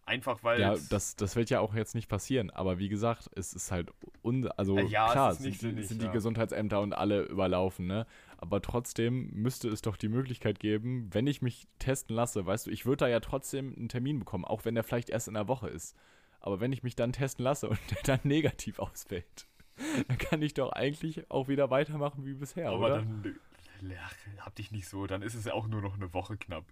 Einfach 0.08 0.44
weil. 0.44 0.62
Ja, 0.62 0.76
das, 0.90 1.16
das 1.16 1.36
wird 1.36 1.50
ja 1.50 1.60
auch 1.60 1.74
jetzt 1.74 1.96
nicht 1.96 2.08
passieren. 2.08 2.52
Aber 2.52 2.78
wie 2.78 2.90
gesagt, 2.90 3.30
es 3.36 3.54
ist 3.54 3.72
halt, 3.72 3.92
un 4.24 4.48
also 4.50 4.78
Äh, 4.78 4.86
ja, 4.86 5.08
es 5.08 5.12
klar, 5.12 5.34
sind, 5.34 5.54
die, 5.54 5.58
sinnig, 5.58 5.88
sind 5.88 6.02
ja. 6.02 6.08
die 6.08 6.14
Gesundheitsämter 6.14 6.80
und 6.82 6.94
alle 6.94 7.24
überlaufen, 7.24 7.88
ne? 7.88 8.06
Aber 8.38 8.62
trotzdem 8.62 9.32
müsste 9.34 9.68
es 9.70 9.82
doch 9.82 9.98
die 9.98 10.10
Möglichkeit 10.10 10.60
geben, 10.60 11.10
wenn 11.12 11.26
ich 11.26 11.42
mich 11.42 11.68
testen 11.80 12.16
lasse, 12.16 12.46
weißt 12.46 12.68
du, 12.68 12.72
ich 12.72 12.86
würde 12.86 12.98
da 12.98 13.08
ja 13.08 13.20
trotzdem 13.20 13.74
einen 13.76 13.90
Termin 13.90 14.20
bekommen, 14.20 14.46
auch 14.46 14.64
wenn 14.64 14.76
der 14.76 14.84
vielleicht 14.84 15.10
erst 15.10 15.28
in 15.28 15.34
der 15.34 15.48
Woche 15.48 15.70
ist. 15.70 15.96
Aber 16.40 16.60
wenn 16.60 16.72
ich 16.72 16.84
mich 16.84 16.96
dann 16.96 17.12
testen 17.12 17.44
lasse 17.44 17.68
und 17.68 17.80
der 17.90 18.04
dann 18.04 18.20
negativ 18.24 18.78
ausfällt, 18.78 19.48
dann 20.08 20.20
kann 20.20 20.42
ich 20.44 20.54
doch 20.54 20.72
eigentlich 20.72 21.32
auch 21.32 21.48
wieder 21.48 21.72
weitermachen 21.72 22.26
wie 22.26 22.36
bisher, 22.36 22.70
aber 22.70 22.86
oder? 22.86 22.96
dann. 22.98 23.36
Ach, 24.00 24.14
hab 24.38 24.46
hab 24.46 24.56
dich 24.56 24.72
nicht 24.72 24.88
so, 24.88 25.08
dann 25.08 25.24
ist 25.24 25.34
es 25.34 25.46
ja 25.46 25.54
auch 25.54 25.68
nur 25.68 25.82
noch 25.82 25.96
eine 25.96 26.14
Woche 26.14 26.38
knapp. 26.38 26.66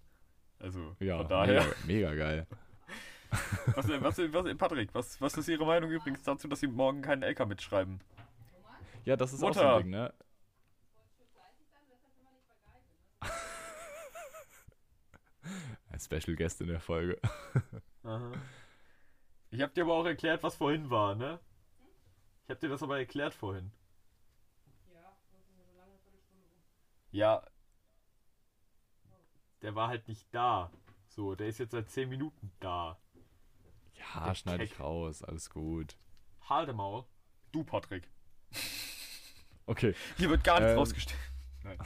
Also 0.59 0.95
Ja, 0.99 1.17
von 1.17 1.27
daher. 1.27 1.63
Mega, 1.85 2.11
mega 2.11 2.15
geil. 2.15 2.47
Was, 3.75 3.87
was, 3.87 4.17
was, 4.33 4.57
Patrick, 4.57 4.93
was, 4.93 5.19
was 5.19 5.37
ist 5.37 5.47
Ihre 5.47 5.65
Meinung 5.65 5.89
übrigens 5.89 6.21
dazu, 6.23 6.47
dass 6.47 6.59
Sie 6.59 6.67
morgen 6.67 7.01
keinen 7.01 7.23
LK 7.23 7.47
mitschreiben? 7.47 7.99
Ja, 9.05 9.15
das 9.15 9.33
ist 9.33 9.43
auch 9.43 9.53
so 9.53 9.59
Mutter. 9.59 9.75
ein 9.75 9.81
Ding, 9.83 9.91
ne? 9.91 10.13
Ein 15.89 15.99
Special 15.99 16.35
Guest 16.35 16.61
in 16.61 16.67
der 16.67 16.79
Folge. 16.79 17.19
Ich 19.51 19.61
hab 19.61 19.73
dir 19.73 19.83
aber 19.83 19.93
auch 19.93 20.05
erklärt, 20.05 20.41
was 20.43 20.55
vorhin 20.55 20.89
war, 20.89 21.15
ne? 21.15 21.39
Ich 22.45 22.49
hab 22.49 22.59
dir 22.59 22.69
das 22.69 22.81
aber 22.81 22.97
erklärt 22.97 23.33
vorhin. 23.33 23.71
Ja. 27.11 27.45
Der 29.61 29.75
war 29.75 29.87
halt 29.89 30.07
nicht 30.07 30.27
da. 30.33 30.71
So, 31.07 31.35
der 31.35 31.47
ist 31.47 31.59
jetzt 31.59 31.71
seit 31.71 31.89
10 31.89 32.09
Minuten 32.09 32.51
da. 32.59 32.97
Ja, 33.97 34.35
schneide 34.35 34.63
ich 34.63 34.79
raus, 34.79 35.23
alles 35.23 35.49
gut. 35.49 35.95
Halte 36.49 36.73
Maul. 36.73 37.03
Du, 37.51 37.63
Patrick. 37.63 38.09
Okay, 39.65 39.95
Hier 40.17 40.29
wird 40.29 40.43
gar 40.43 40.59
nichts 40.59 40.73
Ähm. 40.73 40.79
rausgestellt. 40.79 41.19
Nein. 41.63 41.77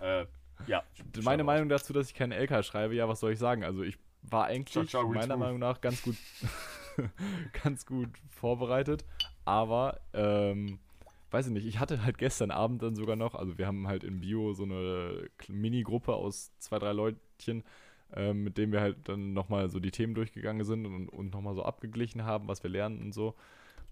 äh, 0.00 0.26
ja. 0.66 0.82
meine 1.22 1.44
Meinung 1.44 1.68
dazu, 1.68 1.92
dass 1.92 2.08
ich 2.08 2.14
keinen 2.14 2.32
LK 2.32 2.64
schreibe, 2.64 2.94
ja, 2.94 3.08
was 3.08 3.20
soll 3.20 3.32
ich 3.32 3.38
sagen? 3.38 3.64
Also 3.64 3.82
ich 3.82 3.98
war 4.22 4.46
eigentlich 4.46 4.72
Ciao, 4.72 4.84
ciao, 4.84 5.08
meiner. 5.08 5.36
Meinung 5.36 5.58
nach 5.58 5.80
ganz 5.80 6.02
gut, 6.02 6.16
ganz 7.62 7.86
gut 7.86 8.10
vorbereitet, 8.30 9.04
aber 9.44 10.00
ähm, 10.12 10.78
weiß 11.30 11.46
ich 11.46 11.52
nicht, 11.52 11.66
ich 11.66 11.78
hatte 11.78 12.02
halt 12.02 12.18
gestern 12.18 12.50
Abend 12.50 12.82
dann 12.82 12.96
sogar 12.96 13.16
noch, 13.16 13.34
also 13.34 13.58
wir 13.58 13.66
haben 13.66 13.86
halt 13.86 14.04
in 14.04 14.20
Bio 14.20 14.54
so 14.54 14.64
eine 14.64 15.28
Mini-Gruppe 15.48 16.14
aus 16.14 16.52
zwei, 16.58 16.78
drei 16.78 16.92
Leutchen, 16.92 17.62
ähm, 18.14 18.44
mit 18.44 18.58
denen 18.58 18.72
wir 18.72 18.80
halt 18.80 19.08
dann 19.08 19.32
nochmal 19.32 19.70
so 19.70 19.80
die 19.80 19.90
Themen 19.90 20.14
durchgegangen 20.14 20.64
sind 20.64 20.86
und, 20.86 21.08
und 21.08 21.32
nochmal 21.32 21.54
so 21.54 21.62
abgeglichen 21.62 22.24
haben, 22.24 22.48
was 22.48 22.62
wir 22.62 22.70
lernen 22.70 23.00
und 23.00 23.12
so. 23.12 23.34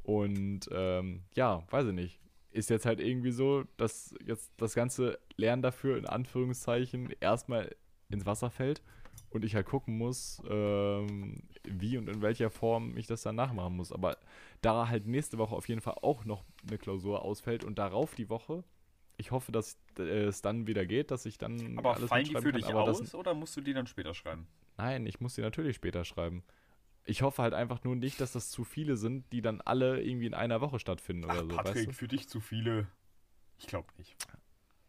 Und 0.02 0.68
ähm, 0.72 1.22
ja, 1.34 1.64
weiß 1.70 1.88
ich 1.88 1.94
nicht. 1.94 2.20
Ist 2.52 2.70
jetzt 2.70 2.86
halt 2.86 3.00
irgendwie 3.00 3.32
so, 3.32 3.64
dass 3.76 4.14
jetzt 4.24 4.52
das 4.56 4.74
ganze 4.74 5.18
Lernen 5.36 5.62
dafür 5.62 5.98
in 5.98 6.06
Anführungszeichen 6.06 7.12
erstmal 7.20 7.74
ins 8.08 8.24
Wasser 8.24 8.50
fällt 8.50 8.82
und 9.30 9.44
ich 9.44 9.54
halt 9.54 9.66
gucken 9.66 9.98
muss, 9.98 10.42
ähm, 10.48 11.42
wie 11.64 11.98
und 11.98 12.08
in 12.08 12.22
welcher 12.22 12.50
Form 12.50 12.96
ich 12.96 13.06
das 13.06 13.22
dann 13.22 13.36
nachmachen 13.36 13.76
muss. 13.76 13.92
Aber 13.92 14.16
da 14.62 14.88
halt 14.88 15.06
nächste 15.06 15.38
Woche 15.38 15.54
auf 15.54 15.68
jeden 15.68 15.80
Fall 15.80 15.96
auch 16.02 16.24
noch 16.24 16.44
eine 16.66 16.78
Klausur 16.78 17.22
ausfällt 17.22 17.64
und 17.64 17.78
darauf 17.78 18.14
die 18.14 18.30
Woche, 18.30 18.64
ich 19.16 19.30
hoffe, 19.30 19.52
dass 19.52 19.78
äh, 19.98 20.24
es 20.24 20.42
dann 20.42 20.66
wieder 20.66 20.86
geht, 20.86 21.10
dass 21.10 21.26
ich 21.26 21.38
dann 21.38 21.78
Aber 21.78 21.94
alles 21.94 22.08
fallen 22.08 22.24
die 22.24 22.32
für 22.32 22.42
kann, 22.42 22.52
dich 22.52 22.66
aus 22.66 22.98
das, 22.98 23.14
oder 23.14 23.34
musst 23.34 23.56
du 23.56 23.60
die 23.60 23.72
dann 23.72 23.86
später 23.86 24.14
schreiben? 24.14 24.46
Nein, 24.76 25.06
ich 25.06 25.20
muss 25.20 25.34
sie 25.34 25.42
natürlich 25.42 25.76
später 25.76 26.04
schreiben. 26.04 26.44
Ich 27.04 27.22
hoffe 27.22 27.42
halt 27.42 27.54
einfach 27.54 27.84
nur 27.84 27.96
nicht, 27.96 28.20
dass 28.20 28.32
das 28.32 28.50
zu 28.50 28.64
viele 28.64 28.96
sind, 28.96 29.32
die 29.32 29.40
dann 29.40 29.60
alle 29.60 30.02
irgendwie 30.02 30.26
in 30.26 30.34
einer 30.34 30.60
Woche 30.60 30.78
stattfinden 30.78 31.24
Ach, 31.28 31.34
oder 31.34 31.42
so, 31.42 31.48
Patrick, 31.48 31.76
weißt 31.76 31.86
du? 31.88 31.92
für 31.92 32.08
dich 32.08 32.28
zu 32.28 32.40
viele. 32.40 32.88
Ich 33.58 33.66
glaube 33.66 33.88
nicht. 33.96 34.16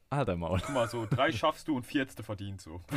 Alter 0.10 0.36
Maul. 0.36 0.60
Guck 0.60 0.74
mal, 0.74 0.88
so 0.88 1.06
drei 1.10 1.32
schaffst 1.32 1.68
du 1.68 1.76
und 1.76 1.86
vier 1.86 2.02
hättest 2.02 2.20
du 2.20 2.24
verdient 2.24 2.62
so. 2.62 2.82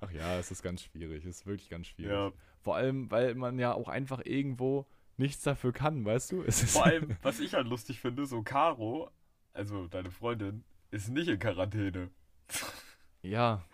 Ach 0.00 0.10
ja, 0.10 0.38
es 0.38 0.50
ist 0.50 0.62
ganz 0.62 0.82
schwierig. 0.82 1.24
Es 1.24 1.38
ist 1.38 1.46
wirklich 1.46 1.68
ganz 1.68 1.86
schwierig. 1.86 2.12
Ja. 2.12 2.32
Vor 2.60 2.76
allem, 2.76 3.10
weil 3.10 3.34
man 3.34 3.58
ja 3.58 3.72
auch 3.72 3.88
einfach 3.88 4.24
irgendwo 4.24 4.86
nichts 5.20 5.42
dafür 5.44 5.72
kann, 5.72 6.04
weißt 6.04 6.32
du? 6.32 6.42
Es 6.42 6.62
ist 6.62 6.72
Vor 6.72 6.86
allem, 6.86 7.16
was 7.22 7.38
ich 7.38 7.54
halt 7.54 7.68
lustig 7.68 8.00
finde, 8.00 8.26
so 8.26 8.42
Caro, 8.42 9.10
also 9.52 9.86
deine 9.86 10.10
Freundin, 10.10 10.64
ist 10.90 11.08
nicht 11.10 11.28
in 11.28 11.38
Quarantäne. 11.38 12.10
ja. 13.22 13.64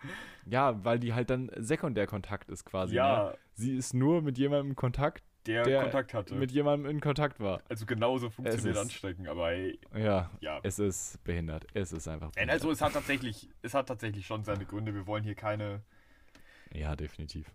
Ja, 0.45 0.83
weil 0.85 0.99
die 0.99 1.13
halt 1.13 1.29
dann 1.29 1.51
Sekundärkontakt 1.57 2.49
ist 2.49 2.63
quasi. 2.65 2.91
Ne? 2.93 2.97
ja, 2.97 3.33
Sie 3.53 3.75
ist 3.75 3.93
nur 3.93 4.21
mit 4.21 4.37
jemandem 4.37 4.69
in 4.69 4.75
Kontakt, 4.75 5.23
der, 5.45 5.63
der 5.63 5.81
Kontakt 5.81 6.13
hatte. 6.13 6.35
mit 6.35 6.51
jemandem 6.51 6.89
in 6.91 6.99
Kontakt 7.01 7.39
war. 7.39 7.61
also 7.67 7.85
genauso 7.85 8.29
funktioniert 8.29 8.75
ist- 8.75 8.81
Anstecken, 8.81 9.27
aber 9.27 9.51
ey, 9.51 9.79
Ja, 9.95 10.29
ja. 10.39 10.59
es 10.63 10.79
ist 10.79 11.21
behindert. 11.23 11.65
Es 11.73 11.91
ist 11.91 12.07
einfach 12.07 12.27
Nein, 12.27 12.33
behindert. 12.35 12.53
also 12.55 12.71
es 12.71 12.81
hat 12.81 12.93
tatsächlich, 12.93 13.49
es 13.61 13.73
hat 13.73 13.87
tatsächlich 13.87 14.25
schon 14.25 14.43
seine 14.43 14.65
Gründe. 14.65 14.93
Wir 14.93 15.05
wollen 15.07 15.23
hier 15.23 15.35
keine 15.35 15.81
ja, 16.73 16.95
definitiv. 16.95 17.51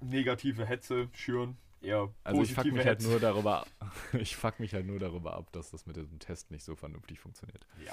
negative 0.00 0.66
Hetze 0.66 1.08
schüren, 1.12 1.56
eher 1.86 2.12
Also 2.24 2.42
ich 2.42 2.54
fuck 2.54 2.66
mich 2.66 2.84
halt 2.84 3.02
nur 3.02 3.20
darüber, 3.20 3.66
ich 4.18 4.36
fuck 4.36 4.60
mich 4.60 4.74
halt 4.74 4.86
nur 4.86 4.98
darüber 4.98 5.34
ab, 5.34 5.52
dass 5.52 5.70
das 5.70 5.86
mit 5.86 5.96
dem 5.96 6.18
Test 6.18 6.50
nicht 6.50 6.64
so 6.64 6.74
vernünftig 6.74 7.20
funktioniert. 7.20 7.66
Ja. 7.84 7.92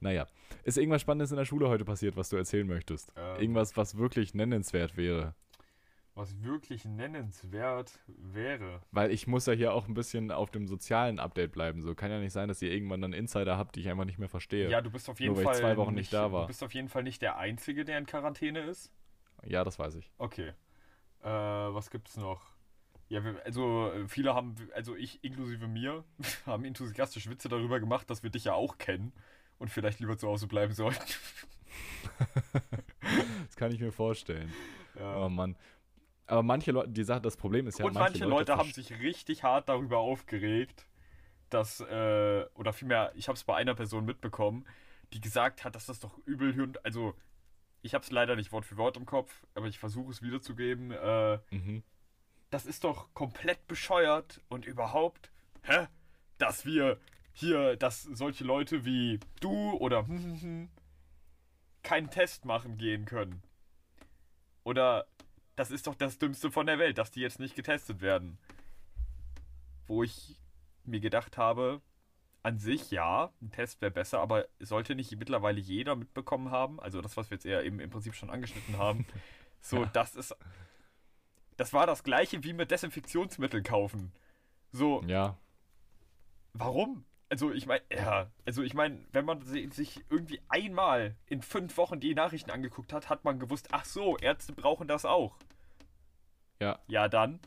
Naja, 0.00 0.26
ist 0.64 0.78
irgendwas 0.78 1.02
Spannendes 1.02 1.30
in 1.30 1.36
der 1.36 1.44
Schule 1.44 1.68
heute 1.68 1.84
passiert, 1.84 2.16
was 2.16 2.30
du 2.30 2.36
erzählen 2.36 2.66
möchtest? 2.66 3.12
Ähm. 3.16 3.40
Irgendwas, 3.40 3.76
was 3.76 3.98
wirklich 3.98 4.34
nennenswert 4.34 4.96
wäre? 4.96 5.34
Was 6.14 6.42
wirklich 6.42 6.84
nennenswert 6.84 7.98
wäre. 8.06 8.82
Weil 8.90 9.10
ich 9.12 9.26
muss 9.26 9.46
ja 9.46 9.52
hier 9.52 9.72
auch 9.72 9.86
ein 9.88 9.94
bisschen 9.94 10.32
auf 10.32 10.50
dem 10.50 10.66
sozialen 10.66 11.18
Update 11.18 11.52
bleiben. 11.52 11.82
So 11.82 11.94
kann 11.94 12.10
ja 12.10 12.18
nicht 12.18 12.32
sein, 12.32 12.48
dass 12.48 12.60
ihr 12.62 12.72
irgendwann 12.72 13.00
dann 13.00 13.12
Insider 13.12 13.56
habt, 13.56 13.76
die 13.76 13.80
ich 13.80 13.88
einfach 13.88 14.04
nicht 14.04 14.18
mehr 14.18 14.28
verstehe. 14.28 14.68
Ja, 14.68 14.80
du 14.80 14.90
bist 14.90 15.08
auf 15.08 15.20
jeden 15.20 15.34
Nur 15.34 15.42
Fall 15.42 15.54
ich 15.54 15.60
zwei 15.60 15.76
Wochen 15.76 15.94
nicht 15.94 16.12
da 16.12 16.32
war. 16.32 16.42
Du 16.42 16.48
bist 16.48 16.64
auf 16.64 16.74
jeden 16.74 16.88
Fall 16.88 17.04
nicht 17.04 17.22
der 17.22 17.38
Einzige, 17.38 17.84
der 17.84 17.98
in 17.98 18.06
Quarantäne 18.06 18.60
ist. 18.60 18.92
Ja, 19.44 19.64
das 19.64 19.78
weiß 19.78 19.94
ich. 19.94 20.10
Okay. 20.18 20.52
Äh, 21.22 21.28
was 21.28 21.90
gibt's 21.90 22.16
noch? 22.16 22.42
Ja, 23.10 23.20
also 23.44 23.90
äh, 23.92 24.08
viele 24.08 24.34
haben, 24.34 24.54
also 24.72 24.94
ich 24.94 25.22
inklusive 25.24 25.66
mir, 25.66 26.04
haben 26.46 26.64
enthusiastisch 26.64 27.28
Witze 27.28 27.48
darüber 27.48 27.80
gemacht, 27.80 28.08
dass 28.08 28.22
wir 28.22 28.30
dich 28.30 28.44
ja 28.44 28.54
auch 28.54 28.78
kennen 28.78 29.12
und 29.58 29.68
vielleicht 29.68 29.98
lieber 29.98 30.16
zu 30.16 30.28
Hause 30.28 30.46
bleiben 30.46 30.72
sollten. 30.72 31.04
Das 33.46 33.56
kann 33.56 33.72
ich 33.72 33.80
mir 33.80 33.92
vorstellen. 33.92 34.52
Ja. 34.96 35.24
Oh 35.24 35.28
Mann. 35.28 35.56
Aber 36.26 36.42
manche 36.42 36.70
Leute, 36.70 36.90
die 36.90 37.02
Sache, 37.02 37.20
das 37.20 37.36
Problem 37.36 37.66
ist 37.66 37.78
ja, 37.78 37.84
und 37.84 37.94
manche, 37.94 38.24
Leute, 38.24 38.56
haben 38.56 38.72
sich 38.72 38.98
richtig 39.00 39.42
hart 39.42 39.68
darüber 39.68 39.98
aufgeregt, 39.98 40.86
dass, 41.48 41.80
äh, 41.80 42.44
oder 42.54 42.72
vielmehr, 42.72 43.12
ich 43.16 43.26
habe 43.28 43.36
es 43.36 43.44
bei 43.44 43.56
einer 43.56 43.74
Person 43.74 44.04
mitbekommen, 44.04 44.64
die 45.12 45.20
gesagt 45.20 45.64
hat, 45.64 45.74
dass 45.74 45.86
das 45.86 45.98
doch 45.98 46.16
übel, 46.24 46.72
also 46.84 47.14
ich 47.82 47.94
habe 47.94 48.04
es 48.04 48.12
leider 48.12 48.36
nicht 48.36 48.52
Wort 48.52 48.64
für 48.64 48.76
Wort 48.76 48.96
im 48.96 49.06
Kopf, 49.06 49.44
aber 49.54 49.66
ich 49.66 49.78
versuche 49.78 50.10
es 50.12 50.22
wiederzugeben, 50.22 50.92
äh, 50.92 51.38
Mhm. 51.50 51.82
Das 52.50 52.66
ist 52.66 52.84
doch 52.84 53.12
komplett 53.14 53.66
bescheuert 53.68 54.40
und 54.48 54.66
überhaupt, 54.66 55.30
hä? 55.62 55.86
Dass 56.38 56.64
wir 56.64 56.98
hier, 57.32 57.76
dass 57.76 58.02
solche 58.02 58.44
Leute 58.44 58.84
wie 58.84 59.20
du 59.40 59.72
oder 59.78 60.06
hm, 60.06 60.22
hm, 60.22 60.40
hm, 60.40 60.70
keinen 61.82 62.10
Test 62.10 62.44
machen 62.44 62.76
gehen 62.76 63.04
können. 63.04 63.42
Oder 64.64 65.06
das 65.56 65.70
ist 65.70 65.86
doch 65.86 65.94
das 65.94 66.18
Dümmste 66.18 66.50
von 66.50 66.66
der 66.66 66.78
Welt, 66.78 66.98
dass 66.98 67.10
die 67.10 67.20
jetzt 67.20 67.38
nicht 67.40 67.54
getestet 67.54 68.00
werden. 68.00 68.38
Wo 69.86 70.02
ich 70.02 70.40
mir 70.84 71.00
gedacht 71.00 71.36
habe, 71.38 71.80
an 72.42 72.58
sich 72.58 72.90
ja, 72.90 73.32
ein 73.42 73.50
Test 73.50 73.80
wäre 73.82 73.90
besser, 73.90 74.20
aber 74.20 74.46
sollte 74.58 74.94
nicht 74.94 75.14
mittlerweile 75.18 75.60
jeder 75.60 75.94
mitbekommen 75.94 76.50
haben, 76.50 76.80
also 76.80 77.02
das, 77.02 77.16
was 77.16 77.30
wir 77.30 77.36
jetzt 77.36 77.44
eher 77.44 77.64
eben 77.64 77.80
im 77.80 77.90
Prinzip 77.90 78.14
schon 78.14 78.30
angeschnitten 78.30 78.78
haben, 78.78 79.06
so, 79.60 79.82
Ja. 79.82 79.90
das 79.92 80.14
ist 80.16 80.34
das 81.60 81.74
war 81.74 81.86
das 81.86 82.02
gleiche 82.04 82.42
wie 82.42 82.54
mit 82.54 82.70
Desinfektionsmitteln 82.70 83.62
kaufen. 83.62 84.12
So, 84.72 85.02
Ja, 85.06 85.36
warum? 86.54 87.04
Also 87.28 87.52
ich 87.52 87.66
meine, 87.66 87.82
ja, 87.92 88.30
also 88.46 88.62
ich 88.62 88.72
meine, 88.74 88.98
wenn 89.12 89.24
man 89.26 89.42
si- 89.42 89.68
sich 89.72 90.02
irgendwie 90.08 90.40
einmal 90.48 91.14
in 91.26 91.42
fünf 91.42 91.76
Wochen 91.76 92.00
die 92.00 92.14
Nachrichten 92.14 92.50
angeguckt 92.50 92.92
hat, 92.94 93.08
hat 93.10 93.24
man 93.24 93.38
gewusst, 93.38 93.68
ach 93.72 93.84
so, 93.84 94.16
Ärzte 94.16 94.52
brauchen 94.54 94.88
das 94.88 95.04
auch. 95.04 95.36
ja. 96.60 96.78
Ja, 96.88 97.08
dann 97.08 97.38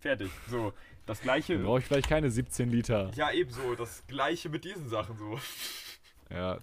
fertig. 0.00 0.30
So, 0.48 0.72
das 1.06 1.20
gleiche. 1.20 1.58
brauche 1.60 1.78
ich 1.78 1.84
vielleicht 1.86 2.08
keine 2.08 2.28
17 2.30 2.70
Liter. 2.70 3.12
Ja, 3.14 3.30
ebenso, 3.30 3.74
das 3.76 4.04
gleiche 4.08 4.48
mit 4.48 4.64
diesen 4.64 4.88
Sachen 4.88 5.16
so. 5.16 5.38
Ja. 6.28 6.58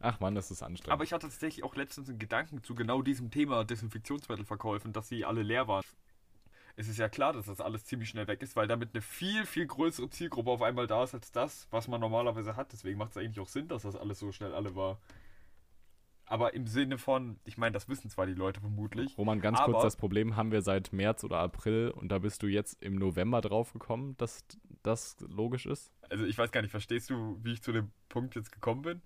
Ach 0.00 0.20
Mann, 0.20 0.34
das 0.34 0.50
ist 0.50 0.62
anstrengend. 0.62 0.92
Aber 0.92 1.04
ich 1.04 1.12
hatte 1.12 1.28
tatsächlich 1.28 1.64
auch 1.64 1.74
letztens 1.74 2.08
einen 2.08 2.18
Gedanken 2.18 2.62
zu 2.62 2.74
genau 2.74 3.02
diesem 3.02 3.30
Thema 3.30 3.64
Desinfektionsmittelverkäufen, 3.64 4.92
dass 4.92 5.08
sie 5.08 5.24
alle 5.24 5.42
leer 5.42 5.68
waren. 5.68 5.84
Es 6.76 6.86
ist 6.86 6.98
ja 6.98 7.08
klar, 7.08 7.32
dass 7.32 7.46
das 7.46 7.60
alles 7.60 7.84
ziemlich 7.84 8.08
schnell 8.08 8.28
weg 8.28 8.40
ist, 8.40 8.54
weil 8.54 8.68
damit 8.68 8.94
eine 8.94 9.02
viel, 9.02 9.44
viel 9.46 9.66
größere 9.66 10.10
Zielgruppe 10.10 10.50
auf 10.50 10.62
einmal 10.62 10.86
da 10.86 11.02
ist 11.02 11.12
als 11.12 11.32
das, 11.32 11.66
was 11.72 11.88
man 11.88 12.00
normalerweise 12.00 12.54
hat. 12.54 12.72
Deswegen 12.72 12.98
macht 12.98 13.10
es 13.10 13.16
eigentlich 13.16 13.40
auch 13.40 13.48
Sinn, 13.48 13.66
dass 13.66 13.82
das 13.82 13.96
alles 13.96 14.20
so 14.20 14.30
schnell 14.30 14.54
alle 14.54 14.76
war. 14.76 15.00
Aber 16.28 16.54
im 16.54 16.66
Sinne 16.66 16.98
von, 16.98 17.40
ich 17.44 17.56
meine, 17.56 17.72
das 17.72 17.88
wissen 17.88 18.10
zwar 18.10 18.26
die 18.26 18.34
Leute 18.34 18.60
vermutlich. 18.60 19.16
Roman, 19.16 19.40
ganz 19.40 19.60
kurz, 19.62 19.82
das 19.82 19.96
Problem 19.96 20.36
haben 20.36 20.52
wir 20.52 20.62
seit 20.62 20.92
März 20.92 21.24
oder 21.24 21.38
April 21.38 21.90
und 21.90 22.10
da 22.10 22.18
bist 22.18 22.42
du 22.42 22.46
jetzt 22.46 22.82
im 22.82 22.96
November 22.96 23.40
draufgekommen, 23.40 24.16
dass 24.18 24.44
das 24.82 25.16
logisch 25.20 25.66
ist? 25.66 25.90
Also 26.10 26.26
ich 26.26 26.36
weiß 26.36 26.52
gar 26.52 26.60
nicht, 26.60 26.70
verstehst 26.70 27.10
du, 27.10 27.38
wie 27.42 27.54
ich 27.54 27.62
zu 27.62 27.72
dem 27.72 27.90
Punkt 28.08 28.36
jetzt 28.36 28.52
gekommen 28.52 28.82
bin? 28.82 29.02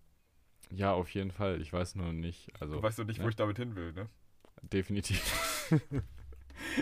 Ja, 0.75 0.93
auf 0.93 1.11
jeden 1.11 1.31
Fall. 1.33 1.61
Ich 1.61 1.73
weiß 1.73 1.95
nur 1.97 2.13
nicht. 2.13 2.51
Also, 2.61 2.77
Du 2.77 2.83
weißt 2.83 2.99
doch 2.99 3.05
nicht, 3.05 3.19
wo 3.21 3.25
ne? 3.25 3.31
ich 3.31 3.37
damit 3.37 3.59
hin 3.59 3.75
will, 3.77 3.93
ne? 3.93 4.09
definitiv. 4.63 5.71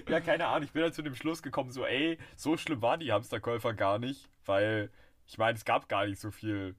Ja, 0.08 0.20
keine 0.20 0.46
Ahnung. 0.46 0.64
Ich 0.64 0.72
bin 0.72 0.82
halt 0.82 0.94
zu 0.94 1.02
dem 1.02 1.14
Schluss 1.14 1.42
gekommen, 1.42 1.70
so, 1.70 1.84
ey, 1.86 2.18
so 2.36 2.56
schlimm 2.56 2.82
waren 2.82 3.00
die 3.00 3.10
Hamsterkäufer 3.12 3.72
gar 3.74 3.98
nicht, 3.98 4.28
weil, 4.44 4.90
ich 5.26 5.38
meine, 5.38 5.56
es 5.56 5.64
gab 5.64 5.88
gar 5.88 6.06
nicht 6.06 6.20
so 6.20 6.30
viel 6.30 6.76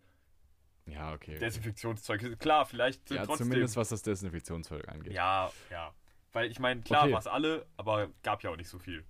Ja, 0.86 1.14
okay. 1.14 1.38
Desinfektionszeug. 1.40 2.40
Klar, 2.40 2.66
vielleicht 2.66 3.08
sind 3.08 3.18
ja, 3.18 3.26
trotzdem. 3.26 3.48
zumindest 3.48 3.76
was 3.78 3.90
das 3.90 4.04
Desinfektionszeug 4.04 4.88
angeht. 4.88 5.14
Ja, 5.14 5.52
ja. 5.72 5.94
Weil 6.34 6.50
ich 6.52 6.60
meine, 6.60 6.82
klar 6.82 7.04
Okay. 7.04 7.14
war 7.14 7.20
es 7.20 7.28
alle, 7.28 7.66
aber 7.78 8.10
gab 8.24 8.44
ja 8.44 8.52
auch 8.52 8.58
nicht 8.58 8.70
so 8.70 8.80
viel. 8.80 9.04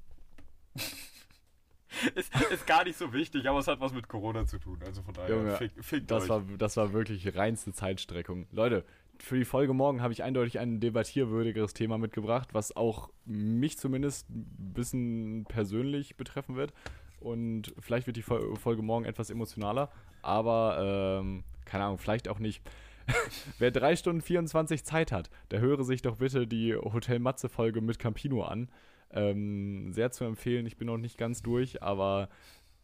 ist, 2.16 2.32
ist 2.52 2.68
gar 2.68 2.84
nicht 2.84 2.98
so 2.98 3.12
wichtig, 3.14 3.48
aber 3.48 3.60
es 3.60 3.68
hat 3.68 3.80
was 3.80 3.94
mit 3.94 4.08
Corona 4.08 4.46
zu 4.46 4.58
tun. 4.60 4.80
Also 4.86 5.02
von 5.02 5.14
daher, 5.14 5.30
Junge, 5.36 5.58
fick, 5.58 5.72
fick 5.84 6.08
Das 6.08 6.24
euch. 6.24 6.30
war, 6.30 6.44
das 6.58 6.78
war 6.78 6.94
wirklich 6.94 7.36
reinste 7.36 7.74
Zeitstreckung. 7.74 8.48
Leute, 8.52 8.86
für 9.20 9.38
die 9.38 9.46
Folge 9.46 9.74
morgen 9.74 10.02
habe 10.02 10.14
ich 10.14 10.24
eindeutig 10.24 10.58
ein 10.60 10.80
debattierwürdigeres 10.80 11.74
Thema 11.74 11.98
mitgebracht, 11.98 12.50
was 12.54 12.76
auch 12.76 13.10
mich 13.26 13.78
zumindest 13.78 14.30
ein 14.30 14.74
bisschen 14.74 15.46
persönlich 15.46 16.16
betreffen 16.16 16.56
wird. 16.56 16.74
Und 17.20 17.74
vielleicht 17.80 18.08
wird 18.08 18.18
die 18.18 18.24
Fol- 18.24 18.56
Folge 18.58 18.82
morgen 18.82 19.06
etwas 19.06 19.30
emotionaler, 19.30 19.92
aber 20.24 21.20
ähm, 21.22 21.44
keine 21.66 21.84
Ahnung, 21.84 22.00
vielleicht 22.00 22.28
auch 22.30 22.40
nicht. 22.40 22.64
Wer 23.60 23.70
3 23.72 23.96
Stunden 23.96 24.22
24 24.22 24.84
Zeit 24.84 25.12
hat, 25.12 25.30
der 25.52 25.60
höre 25.60 25.84
sich 25.84 26.02
doch 26.02 26.16
bitte 26.18 26.48
die 26.48 26.74
Hotel 26.76 27.20
Matze-Folge 27.20 27.82
mit 27.82 28.00
Campino 28.00 28.44
an. 28.44 28.70
Ähm, 29.14 29.92
sehr 29.94 30.12
zu 30.12 30.24
empfehlen. 30.24 30.66
Ich 30.66 30.78
bin 30.78 30.88
noch 30.88 30.98
nicht 30.98 31.18
ganz 31.18 31.42
durch, 31.42 31.84
aber 31.84 32.30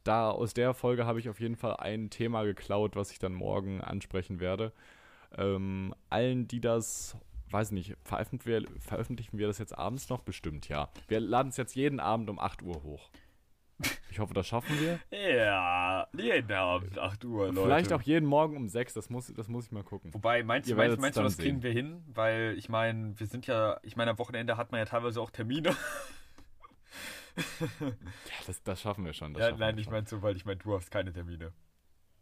da 0.04 0.30
aus 0.30 0.54
der 0.54 0.74
Folge 0.74 1.06
habe 1.06 1.20
ich 1.20 1.30
auf 1.30 1.40
jeden 1.40 1.56
Fall 1.56 1.78
ein 1.78 2.10
Thema 2.10 2.44
geklaut, 2.44 2.96
was 2.96 3.12
ich 3.12 3.20
dann 3.20 3.34
morgen 3.34 3.82
ansprechen 3.82 4.40
werde. 4.40 4.74
Ähm, 5.38 5.94
allen, 6.10 6.48
die 6.48 6.62
das, 6.62 7.18
weiß 7.52 7.72
nicht, 7.72 7.96
veröffentlichen 8.04 8.72
wir, 8.72 8.82
veröffentlichen 8.82 9.38
wir 9.38 9.48
das 9.48 9.58
jetzt 9.58 9.78
abends 9.78 10.10
noch? 10.10 10.22
Bestimmt, 10.22 10.70
ja. 10.70 10.90
Wir 11.08 11.20
laden 11.20 11.50
es 11.50 11.58
jetzt 11.58 11.76
jeden 11.76 12.00
Abend 12.00 12.30
um 12.30 12.40
8 12.40 12.62
Uhr 12.62 12.84
hoch. 12.84 13.10
Ich 14.10 14.20
hoffe, 14.20 14.34
das 14.34 14.48
schaffen 14.48 14.80
wir. 14.80 15.00
Ja, 15.12 16.08
jeden 16.18 16.52
Abend, 16.52 16.98
8 16.98 17.26
Uhr, 17.26 17.48
Leute. 17.48 17.62
Vielleicht 17.62 17.94
auch 17.94 18.02
jeden 18.02 18.26
Morgen 18.26 18.58
um 18.58 18.68
6, 18.68 18.94
das 18.94 19.10
muss, 19.10 19.32
das 19.32 19.48
muss 19.48 19.66
ich 19.68 19.72
mal 19.72 19.84
gucken. 19.84 20.14
Wobei, 20.14 20.44
meinst, 20.44 20.74
meinst, 20.74 21.00
meinst 21.00 21.18
du, 21.18 21.22
das 21.22 21.38
kriegen 21.38 21.62
sehen. 21.62 21.64
wir 21.64 21.72
hin? 21.72 22.04
Weil 22.08 22.56
ich 22.58 22.70
meine, 22.70 23.20
wir 23.20 23.28
sind 23.28 23.46
ja, 23.46 23.80
ich 23.84 23.96
meine, 23.96 24.12
am 24.12 24.20
Wochenende 24.20 24.58
hat 24.58 24.72
man 24.72 24.80
ja 24.80 24.86
teilweise 24.86 25.22
auch 25.22 25.30
Termine. 25.30 25.76
Ja, 27.38 27.92
das, 28.48 28.64
das 28.64 28.82
schaffen 28.82 29.06
wir 29.06 29.14
schon. 29.14 29.36
Ja, 29.36 29.56
nein, 29.56 29.78
ich 29.78 29.90
meine 29.90 30.08
so, 30.08 30.22
weil 30.22 30.36
ich 30.36 30.46
meine, 30.46 30.58
du 30.58 30.74
hast 30.76 30.92
keine 30.92 31.12
Termine. 31.14 31.54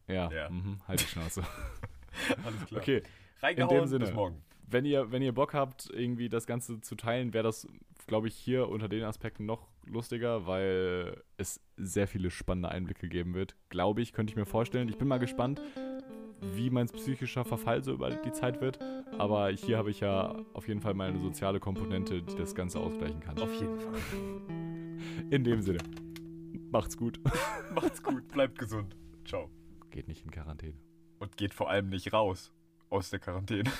Ja, 0.08 0.32
Ja. 0.32 0.50
Mhm, 0.50 0.80
halt 0.88 1.02
die 1.02 1.06
Schnauze. 1.08 1.44
Alles 2.46 2.66
klar. 2.66 2.82
Okay, 2.82 3.04
Reingehauen, 3.42 3.76
in 3.76 3.82
dem 3.82 3.88
Sinne. 3.88 4.06
bis 4.06 4.14
morgen. 4.14 4.44
wenn 4.68 4.86
ihr, 4.86 5.12
wenn 5.12 5.22
ihr 5.22 5.34
Bock 5.34 5.54
habt, 5.54 5.90
irgendwie 5.92 6.30
das 6.30 6.46
Ganze 6.48 6.80
zu 6.82 6.96
teilen, 6.96 7.34
wäre 7.34 7.44
das, 7.44 7.68
glaube 8.08 8.28
ich, 8.28 8.36
hier 8.36 8.70
unter 8.70 8.88
den 8.88 9.04
Aspekten 9.04 9.46
noch 9.46 9.68
lustiger, 9.86 10.46
weil 10.48 11.24
es 11.38 11.60
sehr 11.78 12.08
viele 12.08 12.30
spannende 12.32 12.70
Einblicke 12.70 13.10
geben 13.10 13.34
wird. 13.34 13.56
Glaube 13.70 14.02
ich, 14.02 14.14
könnte 14.14 14.32
ich 14.32 14.38
mir 14.38 14.46
vorstellen. 14.46 14.90
Ich 14.90 14.98
bin 14.98 15.08
mal 15.08 15.18
gespannt, 15.20 15.62
wie 16.42 16.70
mein 16.70 16.88
psychischer 16.88 17.46
Verfall 17.46 17.84
so 17.84 17.94
über 17.94 18.12
die 18.12 18.32
Zeit 18.32 18.62
wird. 18.62 18.80
Aber 19.18 19.50
hier 19.50 19.78
habe 19.78 19.90
ich 19.92 20.00
ja 20.02 20.36
auf 20.54 20.68
jeden 20.68 20.82
Fall 20.82 20.94
meine 20.94 21.20
soziale 21.20 21.60
Komponente, 21.60 22.22
die 22.22 22.36
das 22.36 22.54
Ganze 22.56 22.80
ausgleichen 22.80 23.20
kann. 23.22 23.40
Auf 23.40 23.54
jeden 23.60 23.80
Fall. 23.80 24.65
In 25.30 25.44
dem 25.44 25.62
Sinne, 25.62 25.80
macht's 26.72 26.98
gut. 26.98 27.20
Macht's 27.74 28.02
gut, 28.02 28.28
bleibt 28.30 28.58
gesund. 28.60 28.96
Ciao. 29.26 29.50
Geht 29.90 30.08
nicht 30.08 30.24
in 30.24 30.32
Quarantäne. 30.32 30.78
Und 31.20 31.38
geht 31.38 31.54
vor 31.54 31.70
allem 31.70 31.90
nicht 31.90 32.14
raus 32.14 32.52
aus 32.90 33.10
der 33.10 33.20
Quarantäne. 33.20 33.72